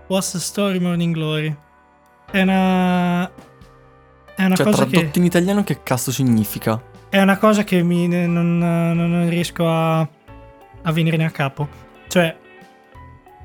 [0.09, 1.57] What's the Story Morning Glory
[2.31, 3.27] è una
[4.35, 6.83] è una Cioè, cosa tradotto che in italiano che cazzo significa?
[7.15, 10.01] È una cosa che mi non, non- riesco a
[10.87, 11.69] a venirne a capo.
[12.09, 12.37] Cioè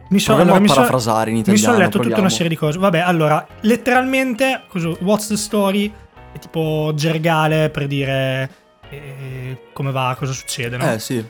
[0.10, 1.64] mi sono allora, mi so- parafrasare in mi italiano.
[1.66, 2.22] sono letto tutta proviamo.
[2.24, 2.80] una serie di cose.
[2.80, 5.94] Vabbè, allora, letteralmente, cosa- what's the story?
[6.32, 8.50] È tipo gergale per dire
[8.90, 10.92] eh, come va, cosa succede, no?
[10.92, 11.24] Eh sì,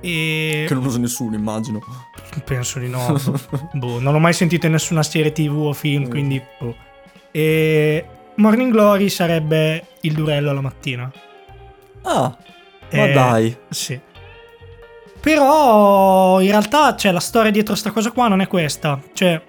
[0.00, 1.80] E che non usa nessuno, immagino.
[2.44, 3.14] penso di no.
[3.74, 6.08] boh, non l'ho mai sentito in nessuna serie TV o film, Mm.
[6.10, 6.74] quindi boh.
[7.30, 8.04] E
[8.36, 11.10] Morning Glory sarebbe il durello alla mattina.
[12.08, 12.36] Ah,
[12.92, 13.56] ma Eh, dai.
[13.68, 14.00] Sì.
[15.20, 19.00] Però in realtà, cioè, la storia dietro sta cosa qua non è questa.
[19.12, 19.42] Cioè,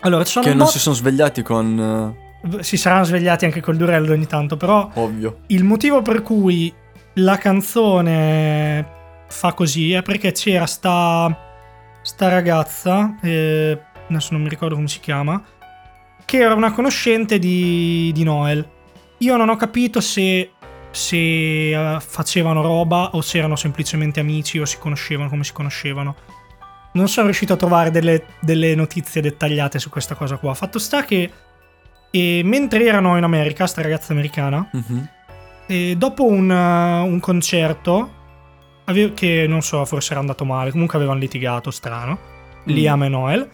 [0.00, 2.14] allora, ci sono Che non si sono svegliati con...
[2.60, 5.38] si saranno svegliati anche col durello ogni tanto, però eh, ovvio.
[5.48, 6.72] il motivo per cui
[7.14, 8.86] la canzone
[9.28, 11.36] fa così è perché c'era sta,
[12.02, 15.42] sta ragazza, eh, adesso non mi ricordo come si chiama,
[16.24, 18.68] che era una conoscente di, di Noel.
[19.18, 20.50] Io non ho capito se,
[20.90, 21.16] se
[21.70, 26.16] eh, facevano roba o se erano semplicemente amici o si conoscevano come si conoscevano.
[26.92, 30.54] Non sono riuscito a trovare delle, delle notizie dettagliate su questa cosa qua.
[30.54, 31.30] Fatto sta che
[32.10, 34.70] e mentre erano in America, sta ragazza americana,
[35.66, 38.14] e dopo un, uh, un concerto,
[38.84, 42.18] ave- che non so, forse era andato male, comunque avevano litigato, strano,
[42.64, 43.50] Liam e Noel.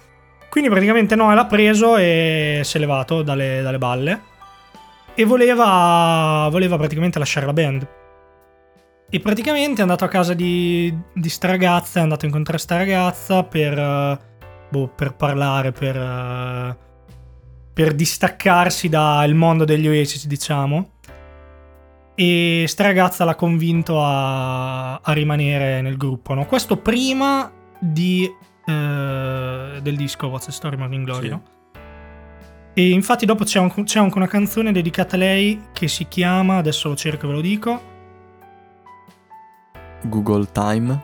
[0.49, 4.23] Quindi praticamente Noel ha preso e si è levato dalle, dalle balle
[5.14, 7.88] e voleva, voleva praticamente lasciare la band.
[9.11, 12.77] E praticamente è andato a casa di, di sta ragazza, è andato a incontrare sta
[12.77, 14.18] ragazza per, eh,
[14.68, 16.77] boh, per parlare, per, eh,
[17.72, 20.90] per distaccarsi dal mondo degli Oasis, diciamo.
[22.16, 26.46] E sta ragazza l'ha convinto a, a rimanere nel gruppo, no?
[26.46, 28.24] Questo prima di,
[28.66, 31.31] eh, del disco What's the Story Morning Glory, Sì.
[31.31, 31.42] no?
[32.74, 36.56] E infatti dopo c'è, un- c'è anche una canzone dedicata a lei che si chiama,
[36.56, 37.82] adesso lo cerco e ve lo dico,
[40.02, 41.02] Google Time.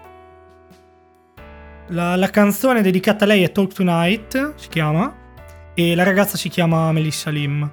[1.88, 5.14] La, la canzone dedicata a lei è Talk Tonight, si chiama,
[5.74, 7.70] e la ragazza si chiama Melissa Lim.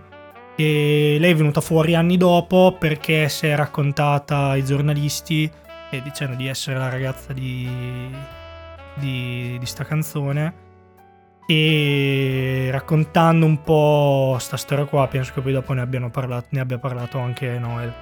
[0.55, 5.49] E lei è venuta fuori anni dopo perché si è raccontata ai giornalisti
[5.89, 7.69] e dicendo di essere la ragazza di,
[8.95, 10.65] di, di sta canzone.
[11.49, 16.60] E raccontando un po' sta storia qua, penso che poi dopo ne, abbiano parlato, ne
[16.60, 17.93] abbia parlato anche Noel.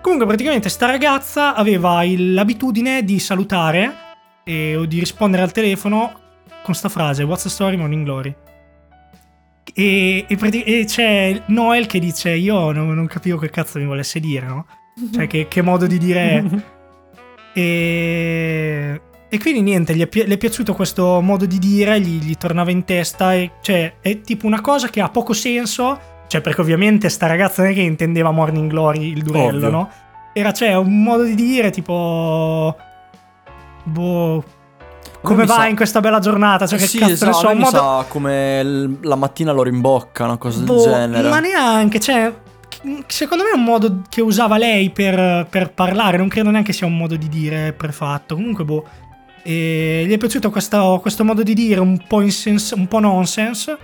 [0.00, 3.92] Comunque, praticamente, sta ragazza aveva il- l'abitudine di salutare
[4.44, 6.20] e- o di rispondere al telefono
[6.62, 8.34] con sta frase: What's the story, Morning Glory?
[9.74, 14.20] E, e e c'è Noel che dice: Io non, non capivo che cazzo mi volesse
[14.20, 14.66] dire, no?
[15.12, 16.44] Cioè, che, che modo di dire è.
[17.58, 22.36] E, e quindi niente, gli è, pi- è piaciuto questo modo di dire, gli, gli
[22.36, 23.34] tornava in testa.
[23.34, 26.14] E, cioè, è tipo una cosa che ha poco senso.
[26.28, 29.70] Cioè, perché ovviamente sta ragazza non è che intendeva Morning Glory il durello, Ovvio.
[29.70, 29.90] no?
[30.32, 32.76] Era cioè un modo di dire tipo.
[33.84, 34.44] Boh.
[35.22, 36.66] Come va sa- in questa bella giornata?
[36.66, 37.76] Cioè, che sì, cazzo esatto, ne so, un modo.
[37.76, 41.28] sa come la mattina loro in bocca, una cosa del Boh, genere.
[41.28, 42.32] Ma neanche, cioè,
[43.06, 46.86] secondo me è un modo che usava lei per, per parlare, non credo neanche sia
[46.86, 48.34] un modo di dire prefatto.
[48.36, 48.86] Comunque, boh,
[49.46, 53.78] e gli è piaciuto questo, questo modo di dire un po', insens- un po' nonsense.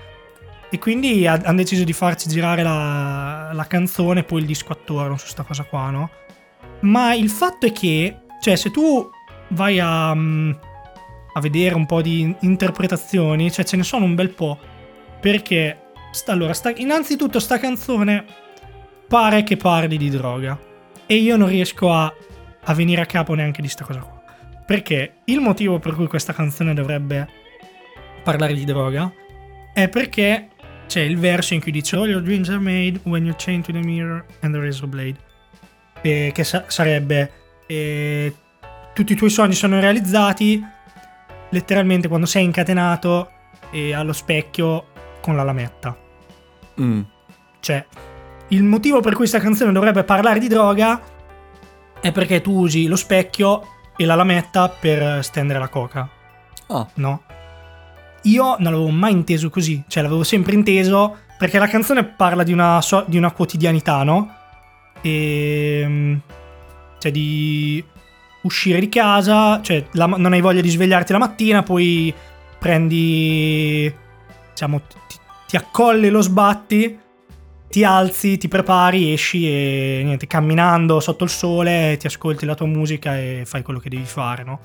[0.68, 5.16] E quindi hanno deciso di farci girare la, la canzone e poi il disco attorno
[5.16, 6.10] su sta cosa qua, no?
[6.80, 9.08] Ma il fatto è che, cioè, se tu
[9.50, 10.50] vai a, mm,
[11.34, 14.58] a vedere un po' di interpretazioni, cioè ce ne sono un bel po'.
[15.20, 18.24] Perché, sta- allora, sta- innanzitutto sta canzone
[19.06, 20.58] pare che parli di droga.
[21.06, 22.12] E io non riesco a,
[22.64, 24.11] a venire a capo neanche di sta cosa qua.
[24.72, 27.28] Perché il motivo per cui questa canzone dovrebbe
[28.22, 29.12] parlare di droga
[29.74, 30.48] è perché
[30.86, 33.72] c'è il verso in cui dice All your dreams are made when you're chained to
[33.72, 35.16] the mirror and the razor blade.
[36.00, 37.32] E che sa- sarebbe
[37.66, 38.34] eh,
[38.94, 40.64] tutti i tuoi sogni sono realizzati
[41.50, 43.30] letteralmente quando sei incatenato
[43.70, 44.86] e allo specchio
[45.20, 45.94] con la lametta.
[46.80, 47.00] Mm.
[47.60, 47.86] Cioè,
[48.48, 50.98] il motivo per cui questa canzone dovrebbe parlare di droga
[52.00, 56.08] è perché tu usi lo specchio e la lametta per stendere la coca,
[56.68, 57.22] Ah, no?
[58.22, 62.52] Io non l'avevo mai inteso così, cioè l'avevo sempre inteso perché la canzone parla di
[62.52, 64.32] una, so- di una quotidianità, no?
[65.00, 66.18] E,
[66.98, 67.84] cioè di
[68.42, 72.14] uscire di casa, cioè la- non hai voglia di svegliarti la mattina, poi
[72.58, 73.92] prendi,
[74.50, 75.16] diciamo, ti,
[75.48, 76.98] ti accolli lo sbatti
[77.72, 82.66] ti alzi, ti prepari, esci e niente, camminando sotto il sole, ti ascolti la tua
[82.66, 84.60] musica e fai quello che devi fare, no?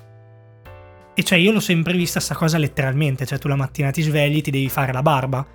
[1.14, 4.42] E cioè io l'ho sempre vista sta cosa letteralmente, cioè tu la mattina ti svegli,
[4.42, 5.46] ti devi fare la barba,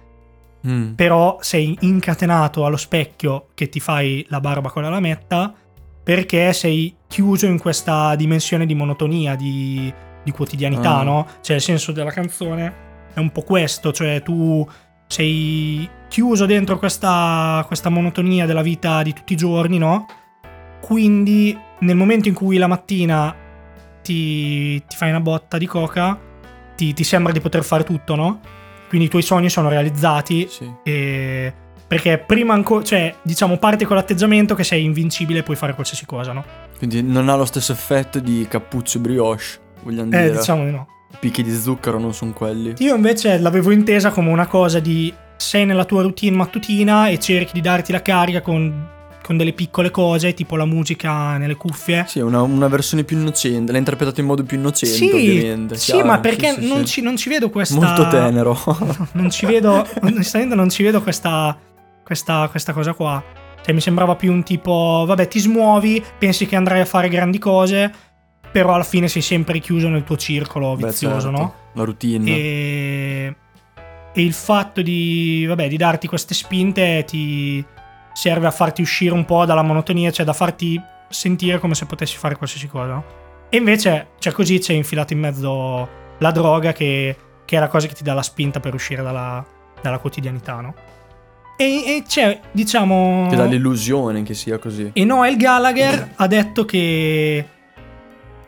[0.66, 0.94] Mm.
[0.94, 5.54] però sei incatenato allo specchio che ti fai la barba con la lametta
[6.02, 11.04] perché sei chiuso in questa dimensione di monotonia, di, di quotidianità, Ah.
[11.04, 11.28] no?
[11.42, 12.74] Cioè il senso della canzone
[13.14, 14.66] è un po' questo, cioè tu
[15.08, 20.06] sei chiuso dentro questa, questa monotonia della vita di tutti i giorni, no?
[20.80, 23.36] Quindi nel momento in cui la mattina
[24.04, 26.20] ti, ti fai una botta di coca,
[26.76, 28.40] ti, ti sembra di poter fare tutto, no?
[28.90, 30.72] Quindi i tuoi sogni sono realizzati Sì.
[30.84, 31.52] e-
[31.88, 36.06] perché prima ancora, cioè, diciamo, parti con l'atteggiamento che sei invincibile e puoi fare qualsiasi
[36.06, 36.44] cosa, no?
[36.78, 39.44] Quindi non ha lo stesso effetto di cappuccio brioche,
[39.82, 40.38] vogliamo Eh, dire.
[40.38, 40.88] diciamo di no.
[41.12, 42.76] I picchi di zucchero non sono quelli.
[42.78, 47.54] Io invece l'avevo intesa come una cosa di sei nella tua routine mattutina e cerchi
[47.54, 48.88] di darti la carica con,
[49.22, 52.06] con delle piccole cose, tipo la musica nelle cuffie.
[52.08, 53.72] Sì, una, una versione più innocente.
[53.72, 55.76] L'ha interpretato in modo più innocente, Sì, ovviamente.
[55.76, 56.08] sì, chiaro.
[56.08, 56.86] ma perché Sì, sì, non.
[56.86, 57.76] Ci, non ci vedo questa...
[57.76, 58.58] Molto tenero.
[59.14, 61.58] non ci vedo, onestamente non ci vedo questa,
[62.04, 63.24] questa, questa cosa qua.
[63.64, 67.38] Cioè mi sembrava più un tipo, vabbè ti smuovi, pensi che andrai a fare grandi
[67.40, 67.90] cose,
[68.52, 71.54] però alla fine sei sempre chiuso nel tuo circolo Beh, vizioso, certo, no?
[71.76, 72.30] La routine.
[72.30, 73.36] E,
[74.14, 77.64] e il fatto di, vabbè, di darti queste spinte ti
[78.14, 82.18] serve a farti uscire un po' dalla monotonia, cioè da farti sentire come se potessi
[82.18, 82.94] fare qualsiasi cosa.
[82.94, 83.06] no?
[83.50, 87.88] E invece, cioè così c'è infilato in mezzo la droga che, che è la cosa
[87.88, 89.46] che ti dà la spinta per uscire dalla,
[89.82, 90.74] dalla quotidianità, no?
[91.58, 93.28] E, e c'è, diciamo...
[93.30, 94.90] Che dà l'illusione che sia così.
[94.94, 97.48] E Noel Gallagher ha detto che,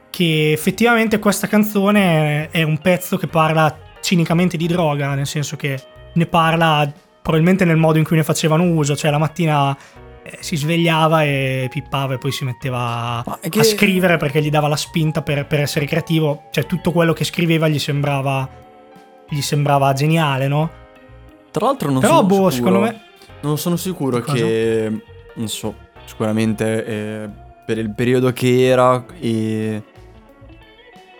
[0.09, 5.81] che effettivamente questa canzone è un pezzo che parla cinicamente di droga, nel senso che
[6.13, 6.91] ne parla
[7.21, 9.75] probabilmente nel modo in cui ne facevano uso, cioè la mattina
[10.21, 14.51] eh, si svegliava e pippava e poi si metteva è a che- scrivere perché gli
[14.51, 18.47] dava la spinta per, per essere creativo, cioè tutto quello che scriveva gli sembrava,
[19.27, 20.69] gli sembrava geniale, no?
[21.49, 22.51] Tra l'altro non Però sono boh, sicuro.
[22.51, 23.01] secondo me...
[23.41, 24.33] Non sono sicuro Cosa?
[24.33, 25.01] che...
[25.35, 25.73] Non so,
[26.05, 27.29] sicuramente eh,
[27.65, 29.81] per il periodo che era e...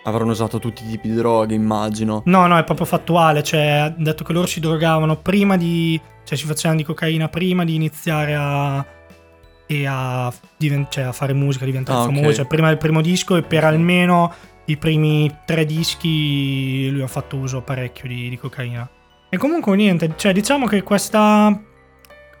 [0.06, 2.22] Avranno usato tutti i tipi di droghe, immagino.
[2.26, 3.42] No, no, è proprio fattuale.
[3.42, 6.00] Cioè, ha detto che loro si drogavano prima di.
[6.24, 8.86] cioè, si facevano di cocaina prima di iniziare a.
[9.66, 10.32] e a,
[10.88, 12.14] cioè, a fare musica, a diventare Ah, ok.
[12.14, 12.34] famosi.
[12.36, 14.32] Cioè, prima del primo disco e per almeno
[14.66, 18.88] i primi tre dischi lui ha fatto uso parecchio di, di cocaina.
[19.28, 21.60] E comunque niente, cioè, diciamo che questa.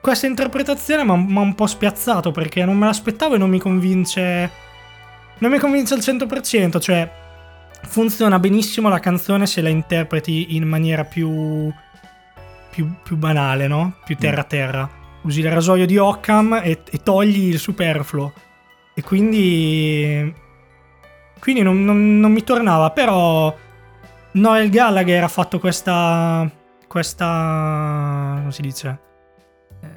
[0.00, 4.50] questa interpretazione mi ha un po' spiazzato perché non me l'aspettavo e non mi convince.
[5.38, 7.24] Non mi convince al 100%, cioè
[7.86, 11.72] funziona benissimo la canzone se la interpreti in maniera più,
[12.70, 13.96] più, più banale, no?
[14.04, 14.88] Più terra terra.
[15.22, 18.32] Usi il rasoio di Occam e, e togli il superfluo.
[18.94, 20.32] E quindi...
[21.38, 23.54] Quindi non, non- non mi tornava, però
[24.32, 26.48] Noel Gallagher ha fatto questa...
[26.86, 28.36] questa...
[28.38, 28.98] come si dice?
[29.82, 29.88] Eh,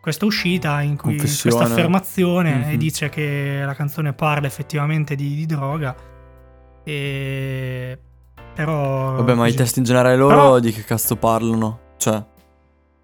[0.00, 2.70] Questa uscita in cui questa affermazione Mhm.
[2.70, 5.94] e dice che la canzone parla effettivamente di, di droga.
[6.84, 7.98] E
[8.54, 11.78] però Vabbè, ma i testi in generale loro Però- di che cazzo parlano?
[11.96, 12.22] Cioè,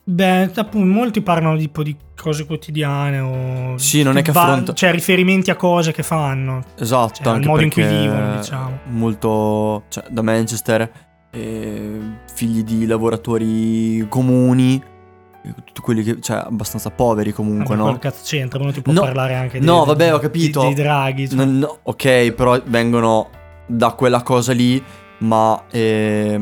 [0.08, 4.72] Beh, appunto, molti parlano tipo di cose quotidiane o Sì, non è che va- affronta-
[4.72, 6.62] cioè riferimenti a cose che fanno.
[6.78, 8.78] esatto, Cioè, anche modo in cui vivono, diciamo.
[8.90, 10.90] Molto, cioè, da Manchester,
[11.30, 12.00] eh,
[12.32, 14.80] figli di lavoratori comuni,
[15.42, 17.96] eh, tutti quelli che, cioè, abbastanza poveri comunque, Vabbè, no?
[17.98, 20.60] Quel cazzo c'entra, uno ti può No, parlare anche no, dei, vabbè, ho capito.
[20.60, 21.28] dei draghi.
[21.28, 21.36] cioè.
[21.36, 23.28] Non- no, ok, però vengono
[23.66, 24.82] da quella cosa lì,
[25.18, 26.40] ma eh,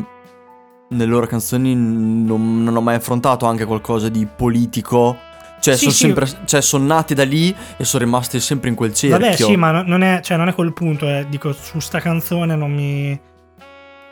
[0.88, 5.16] nelle loro canzoni non, non ho mai affrontato anche qualcosa di politico.
[5.60, 5.98] Cioè, Sì, sono sì.
[6.04, 6.28] sempre.
[6.44, 9.18] Cioè, sono nati da lì e sono rimasti sempre in quel cerchio.
[9.18, 11.08] Vabbè, sì, ma no- non è, cioè, non è quel punto.
[11.08, 11.26] eh.
[11.28, 13.18] Dico, su sta canzone non mi.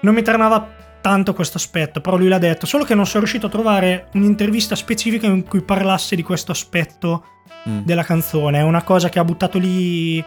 [0.01, 0.67] Non mi tornava
[1.03, 2.01] tanto questo aspetto.
[2.01, 2.65] Però lui l'ha detto.
[2.65, 7.25] Solo che non sono riuscito a trovare un'intervista specifica in cui parlasse di questo aspetto
[7.69, 7.81] Mm.
[7.85, 8.59] della canzone.
[8.59, 10.25] È una cosa che ha buttato lì.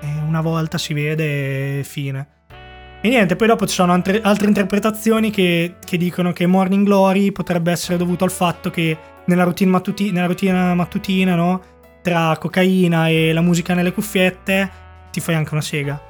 [0.00, 2.28] E una volta si vede e fine.
[3.00, 7.30] E niente, poi dopo ci sono altre, altre interpretazioni che, che dicono che Morning Glory
[7.30, 11.60] potrebbe essere dovuto al fatto che nella routine, mattuti- nella routine mattutina, no?
[12.02, 14.70] Tra cocaina e la musica nelle cuffiette,
[15.12, 16.00] ti fai anche una sega.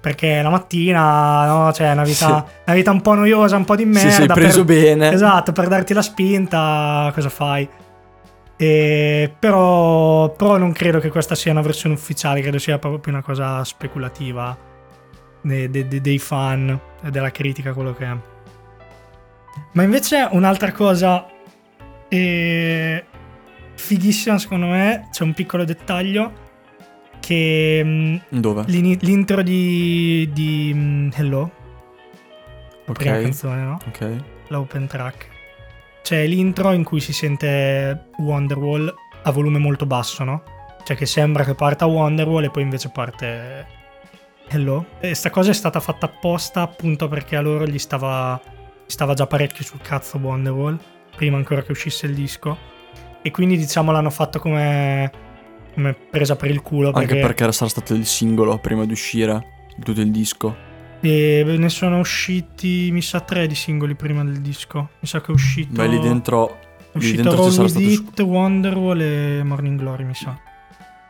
[0.00, 1.72] Perché la mattina, no?
[1.72, 4.10] Cioè, una vita, una vita un po' noiosa, un po' di merda.
[4.10, 5.12] Sì, sei preso per- bene.
[5.12, 7.68] Esatto, per darti la spinta, cosa fai?
[8.58, 13.22] E, però, però non credo che questa sia una versione ufficiale, credo sia proprio una
[13.22, 14.56] cosa speculativa
[15.42, 18.16] de- de- de- dei fan e della critica, quello che è.
[19.72, 21.26] Ma invece un'altra cosa
[22.08, 23.04] eh,
[23.74, 26.44] fighissima secondo me, c'è un piccolo dettaglio
[27.20, 28.64] che mm, Dove?
[28.68, 31.50] l'intro di, di mm, Hello,
[32.86, 32.92] Ok.
[32.98, 33.78] prima canzone, no?
[33.86, 34.16] Ok.
[34.48, 35.28] L'open track.
[36.06, 38.94] C'è l'intro in cui si sente Wonderwall
[39.24, 40.40] a volume molto basso, no?
[40.84, 43.66] Cioè che sembra che parta Wonderwall e poi invece parte
[44.46, 44.86] Hello.
[45.00, 48.40] E sta cosa è stata fatta apposta appunto perché a loro gli stava,
[48.86, 50.78] gli stava già parecchio sul cazzo Wonderwall,
[51.16, 52.56] prima ancora che uscisse il disco.
[53.20, 55.10] E quindi diciamo l'hanno fatto come,
[55.74, 56.92] come presa per il culo.
[56.92, 60.65] Anche perché era stato il singolo prima di uscire tutto il disco.
[61.00, 64.90] E ne sono usciti, mi sa, tre di singoli prima del disco.
[65.00, 65.72] Mi sa che è uscito...
[65.72, 66.58] Beh, lì dentro,
[66.92, 67.76] È uscito dentro Roll With.
[67.78, 70.36] It, Wonderwall e Morning Glory, mi sa.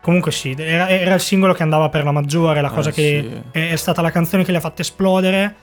[0.02, 3.42] Comunque sì, era, era il singolo che andava per la maggiore, la cosa Eh, che
[3.52, 3.58] sì.
[3.58, 5.54] è, è stata la canzone che li ha fatti esplodere,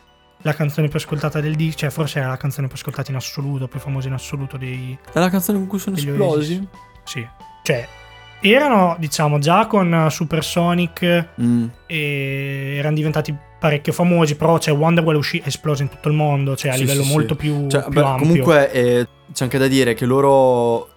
[0.42, 3.68] la canzone più ascoltata del disco, cioè forse era la canzone più ascoltata in assoluto,
[3.70, 4.98] più famosa in assoluto dei...
[5.14, 6.68] È la canzone con cui sono esplosi?
[7.06, 7.26] Sì.
[7.64, 7.88] Cioè,
[8.42, 11.66] erano, diciamo, già con Supersonic Mm.
[11.88, 16.72] e erano diventati parecchio famosi, però cioè Wonderwall è esploso in tutto il mondo, cioè
[16.72, 17.14] a Sì, livello sì, sì.
[17.14, 18.28] molto più, Cioè, più beh, ampio.
[18.28, 20.90] comunque eh, c'è anche da dire che loro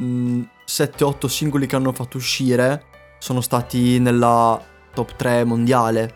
[0.00, 2.84] 7-8 singoli che hanno fatto uscire
[3.18, 4.58] sono stati nella
[4.94, 6.14] top 3 mondiale.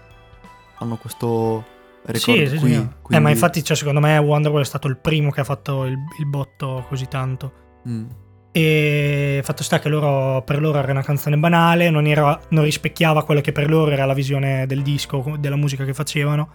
[0.78, 1.64] Hanno questo
[2.07, 2.70] record Sì, sì, qui.
[2.72, 2.76] sì.
[2.78, 5.84] Eh, quindi- ma infatti, cioè, secondo me, Wonderwall è stato il primo che ha fatto
[5.84, 7.53] il, il botto così tanto.
[7.86, 8.07] Mm.
[8.53, 13.24] E fatto sta che loro, per loro era una canzone banale, non, era- non rispecchiava
[13.24, 16.55] quello che per loro era la visione del disco, della musica che facevano.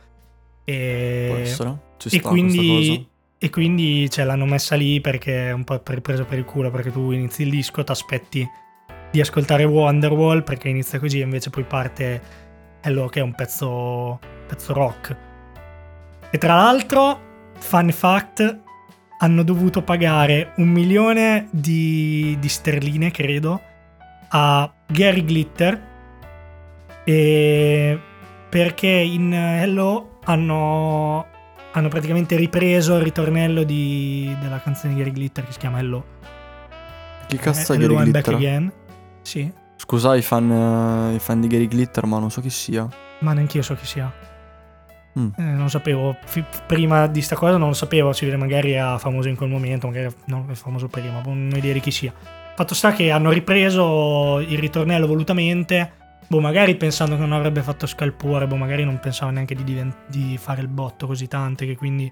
[0.65, 1.55] E,
[2.11, 6.39] e quindi, e quindi cioè, l'hanno messa lì perché è un po' per, presa per
[6.39, 8.47] il culo, perché tu inizi il disco, ti aspetti
[9.11, 12.43] di ascoltare Wonderwall perché inizia così e invece poi parte
[12.81, 15.15] Hello che è un pezzo, pezzo rock.
[16.29, 17.19] E tra l'altro,
[17.57, 18.59] fun fact,
[19.17, 23.61] hanno dovuto pagare un milione di, di sterline, credo,
[24.29, 25.81] a Gary Glitter
[27.03, 27.99] e
[28.49, 31.25] perché in Hello hanno,
[31.71, 36.05] hanno praticamente ripreso il ritornello di- della canzone di Gary Glitter che si chiama Hello.
[37.27, 38.35] Chi cazzo è Hello Gary I'm Back Glitter?
[38.35, 38.71] Again.
[39.21, 40.49] Sì, Scusa i fan,
[41.11, 42.87] eh, i fan di Gary Glitter, ma non so chi sia.
[43.19, 44.11] ma neanche io so chi sia.
[45.17, 45.27] Mm.
[45.37, 48.97] Eh, non sapevo, fi- prima di sta cosa non lo sapevo, si vede magari era
[48.97, 52.13] famoso in quel momento, magari no, è famoso prima, non ho idea di chi sia.
[52.55, 55.91] Fatto sta che hanno ripreso il ritornello volutamente,
[56.27, 59.95] boh, magari pensando che non avrebbe fatto scalpore, boh, magari non pensavo neanche di, diven-
[60.07, 62.11] di fare il botto così tante, che quindi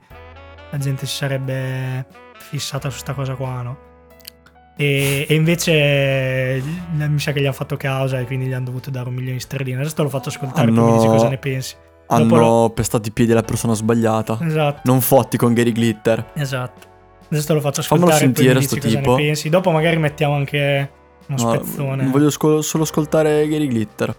[0.72, 2.06] la gente si sarebbe
[2.38, 3.78] fissata su sta cosa qua, no?
[4.76, 8.90] E, e invece mi sa che gli hanno fatto causa e quindi gli hanno dovuto
[8.90, 9.80] dare un milione di sterline.
[9.80, 11.76] Adesso te l'ho fatto ascoltare, poi mi dici Hanno- cosa ne pensi.
[12.08, 14.38] Hanno Dopo pestato i piedi alla persona sbagliata.
[14.42, 14.82] Esatto.
[14.86, 16.32] Non fotti con Gary Glitter.
[16.34, 16.88] Esatto.
[17.30, 19.50] Adesso te lo faccio Fammelo ascoltare mi sentire sto tipo.
[19.50, 20.92] Dopo magari mettiamo anche
[21.28, 22.06] uno No, spezzone.
[22.08, 24.16] voglio sco- solo ascoltare Gary Glitter.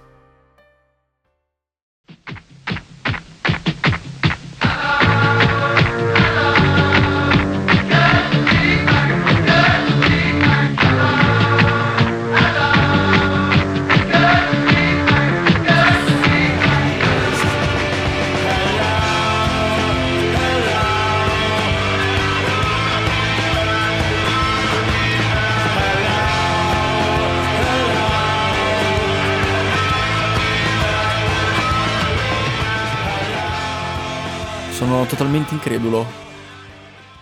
[35.05, 36.07] Sono totalmente incredulo.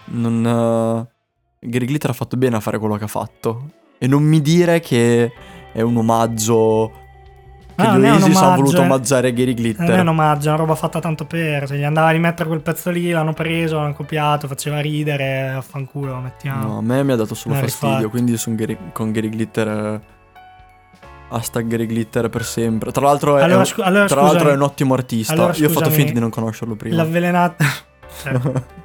[0.06, 0.46] Non.
[1.60, 3.70] eh, Gary Glitter ha fatto bene a fare quello che ha fatto.
[3.98, 5.32] E non mi dire che
[5.72, 6.92] è un omaggio.
[7.74, 8.84] Che Ah, gli Oasis hanno voluto eh.
[8.84, 10.00] omaggiare Gary Non è Glitter.
[10.00, 11.66] un omaggio, è una roba fatta tanto per.
[11.66, 16.12] Se gli andava a rimettere quel pezzo lì, l'hanno preso, l'hanno copiato, faceva ridere, affanculo,
[16.12, 16.66] lo mettiamo.
[16.68, 17.88] No, a me mi ha dato solo fastidio.
[17.96, 18.10] rifatto.
[18.10, 20.00] Quindi sono Gary- con Gary Glitter.
[21.32, 22.92] Eh, Hashtag Gary Glitter per sempre.
[22.92, 25.32] Tra l'altro è, Allora, un- scu- allora, tra l'altro è un ottimo artista.
[25.32, 26.96] Allora, Io ho fatto finta di non conoscerlo prima.
[26.96, 27.64] l'avvelenata...
[28.22, 28.40] cioè,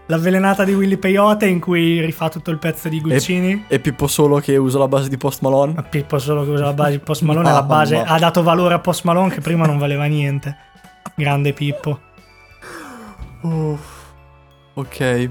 [0.08, 3.66] l'avvelenata di Willy Peyote in cui rifà tutto il pezzo di Guccini.
[3.68, 5.74] E Pippo solo che usa la base di Post Malone.
[5.74, 8.74] Ma Pippo solo che usa la base di Post Malone, la base ha dato valore
[8.76, 10.56] a Post Malone che prima non valeva niente.
[11.16, 12.00] Grande Pippo.
[13.42, 13.80] Uff,
[14.74, 15.30] ok.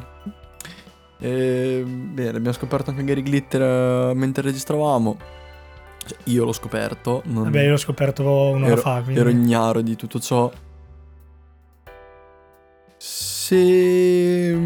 [1.19, 3.63] E, bene, abbiamo scoperto anche Gary Glitter
[4.11, 5.17] eh, mentre registravamo.
[6.07, 7.23] Cioè, io l'ho scoperto.
[7.27, 9.01] Non Vabbè, io l'ho scoperto un'ora ero, fa.
[9.03, 9.21] Quindi...
[9.21, 10.51] ero ignaro di tutto ciò.
[12.97, 14.59] Se...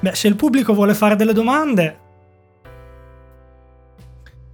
[0.00, 1.98] Beh, se il pubblico vuole fare delle domande.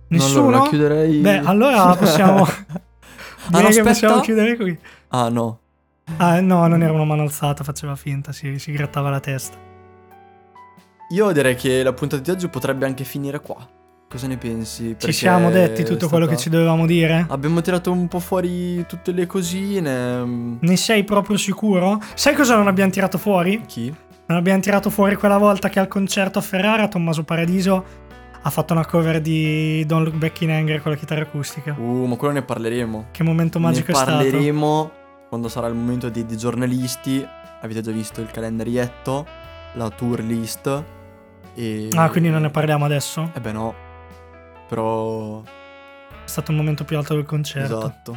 [0.08, 0.48] Nessuno?
[0.48, 1.20] Allora, chiuderei...
[1.20, 2.46] Beh, allora possiamo.
[3.52, 4.78] Ah, Direi no, che possiamo chiudere qui.
[5.08, 5.58] Ah, no.
[6.18, 9.56] Ah, no, non era una mano alzata, faceva finta, si, si grattava la testa.
[11.12, 13.66] Io direi che la puntata di oggi potrebbe anche finire qua.
[14.10, 14.86] Cosa ne pensi?
[14.86, 17.26] Ci Perché siamo detti tutto quello che ci dovevamo dire?
[17.28, 20.24] Abbiamo tirato un po' fuori tutte le cosine.
[20.58, 22.02] Ne sei proprio sicuro?
[22.14, 23.62] Sai cosa non abbiamo tirato fuori?
[23.66, 23.94] Chi?
[24.26, 27.84] Non abbiamo tirato fuori quella volta che al concerto a Ferrara Tommaso Paradiso
[28.42, 31.76] ha fatto una cover di Don't Look Back in Anger con la chitarra acustica.
[31.78, 33.06] Uh, ma quello ne parleremo.
[33.12, 34.16] Che momento magico ne è stato.
[34.16, 34.90] parleremo
[35.28, 37.24] quando sarà il momento dei, dei giornalisti.
[37.60, 39.24] Avete già visto il calendarietto,
[39.74, 40.84] la tour list.
[41.54, 41.90] E...
[41.94, 43.30] Ah, quindi non ne parliamo adesso?
[43.34, 43.88] Eh beh no.
[44.70, 45.42] Però...
[45.42, 47.76] È stato il momento più alto del concerto.
[47.78, 48.16] Esatto.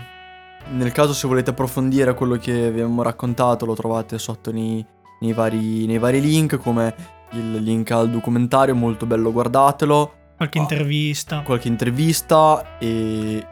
[0.69, 4.85] Nel caso se volete approfondire quello che vi abbiamo raccontato lo trovate sotto nei,
[5.19, 6.93] nei vari, nei vari link come
[7.31, 10.13] il link al documentario, molto bello, guardatelo.
[10.37, 10.61] Qualche Ah.
[10.61, 11.41] intervista.
[11.41, 13.45] Qualche intervista e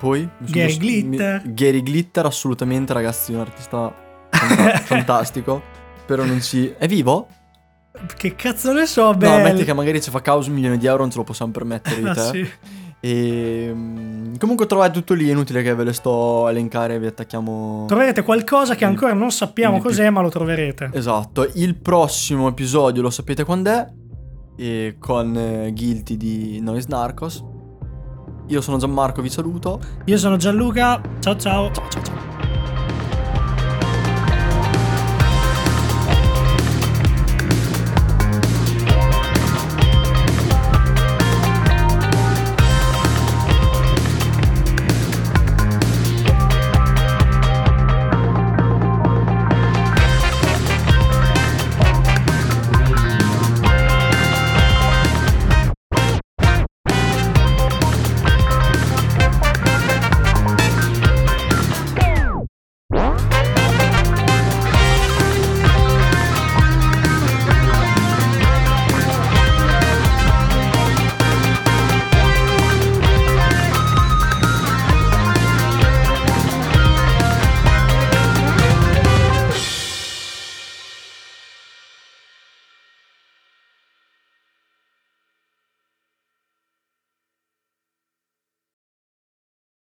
[0.00, 0.20] poi...
[0.22, 1.42] mi sono- Gary Glitter.
[1.44, 3.94] mi- Gary Glitter assolutamente ragazzi, un artista
[4.30, 5.62] fanta- fantastico.
[6.00, 6.72] Spero non ci...
[6.78, 7.28] È vivo?
[8.16, 9.34] Che cazzo ne so, No, bello.
[9.34, 12.00] ammetti che magari ci fa causa un milione di euro, non ce lo possiamo permettere
[12.02, 12.20] di Ah, te.
[12.22, 12.50] sì.
[13.00, 17.06] E mm, comunque trovate tutto lì, è inutile che ve le sto a elencare, vi
[17.06, 17.84] attacchiamo.
[17.86, 20.90] Troverete qualcosa che ancora non sappiamo cos'è, ma lo troverete.
[20.92, 23.86] Esatto, il prossimo episodio lo sapete quando è
[24.58, 27.44] e con eh, Guilty di Noise Narcos.
[28.48, 29.78] Io sono Gianmarco, vi saluto.
[30.06, 31.00] Io sono Gianluca.
[31.20, 31.70] Ciao ciao.
[31.72, 32.35] Ciao ciao ciao.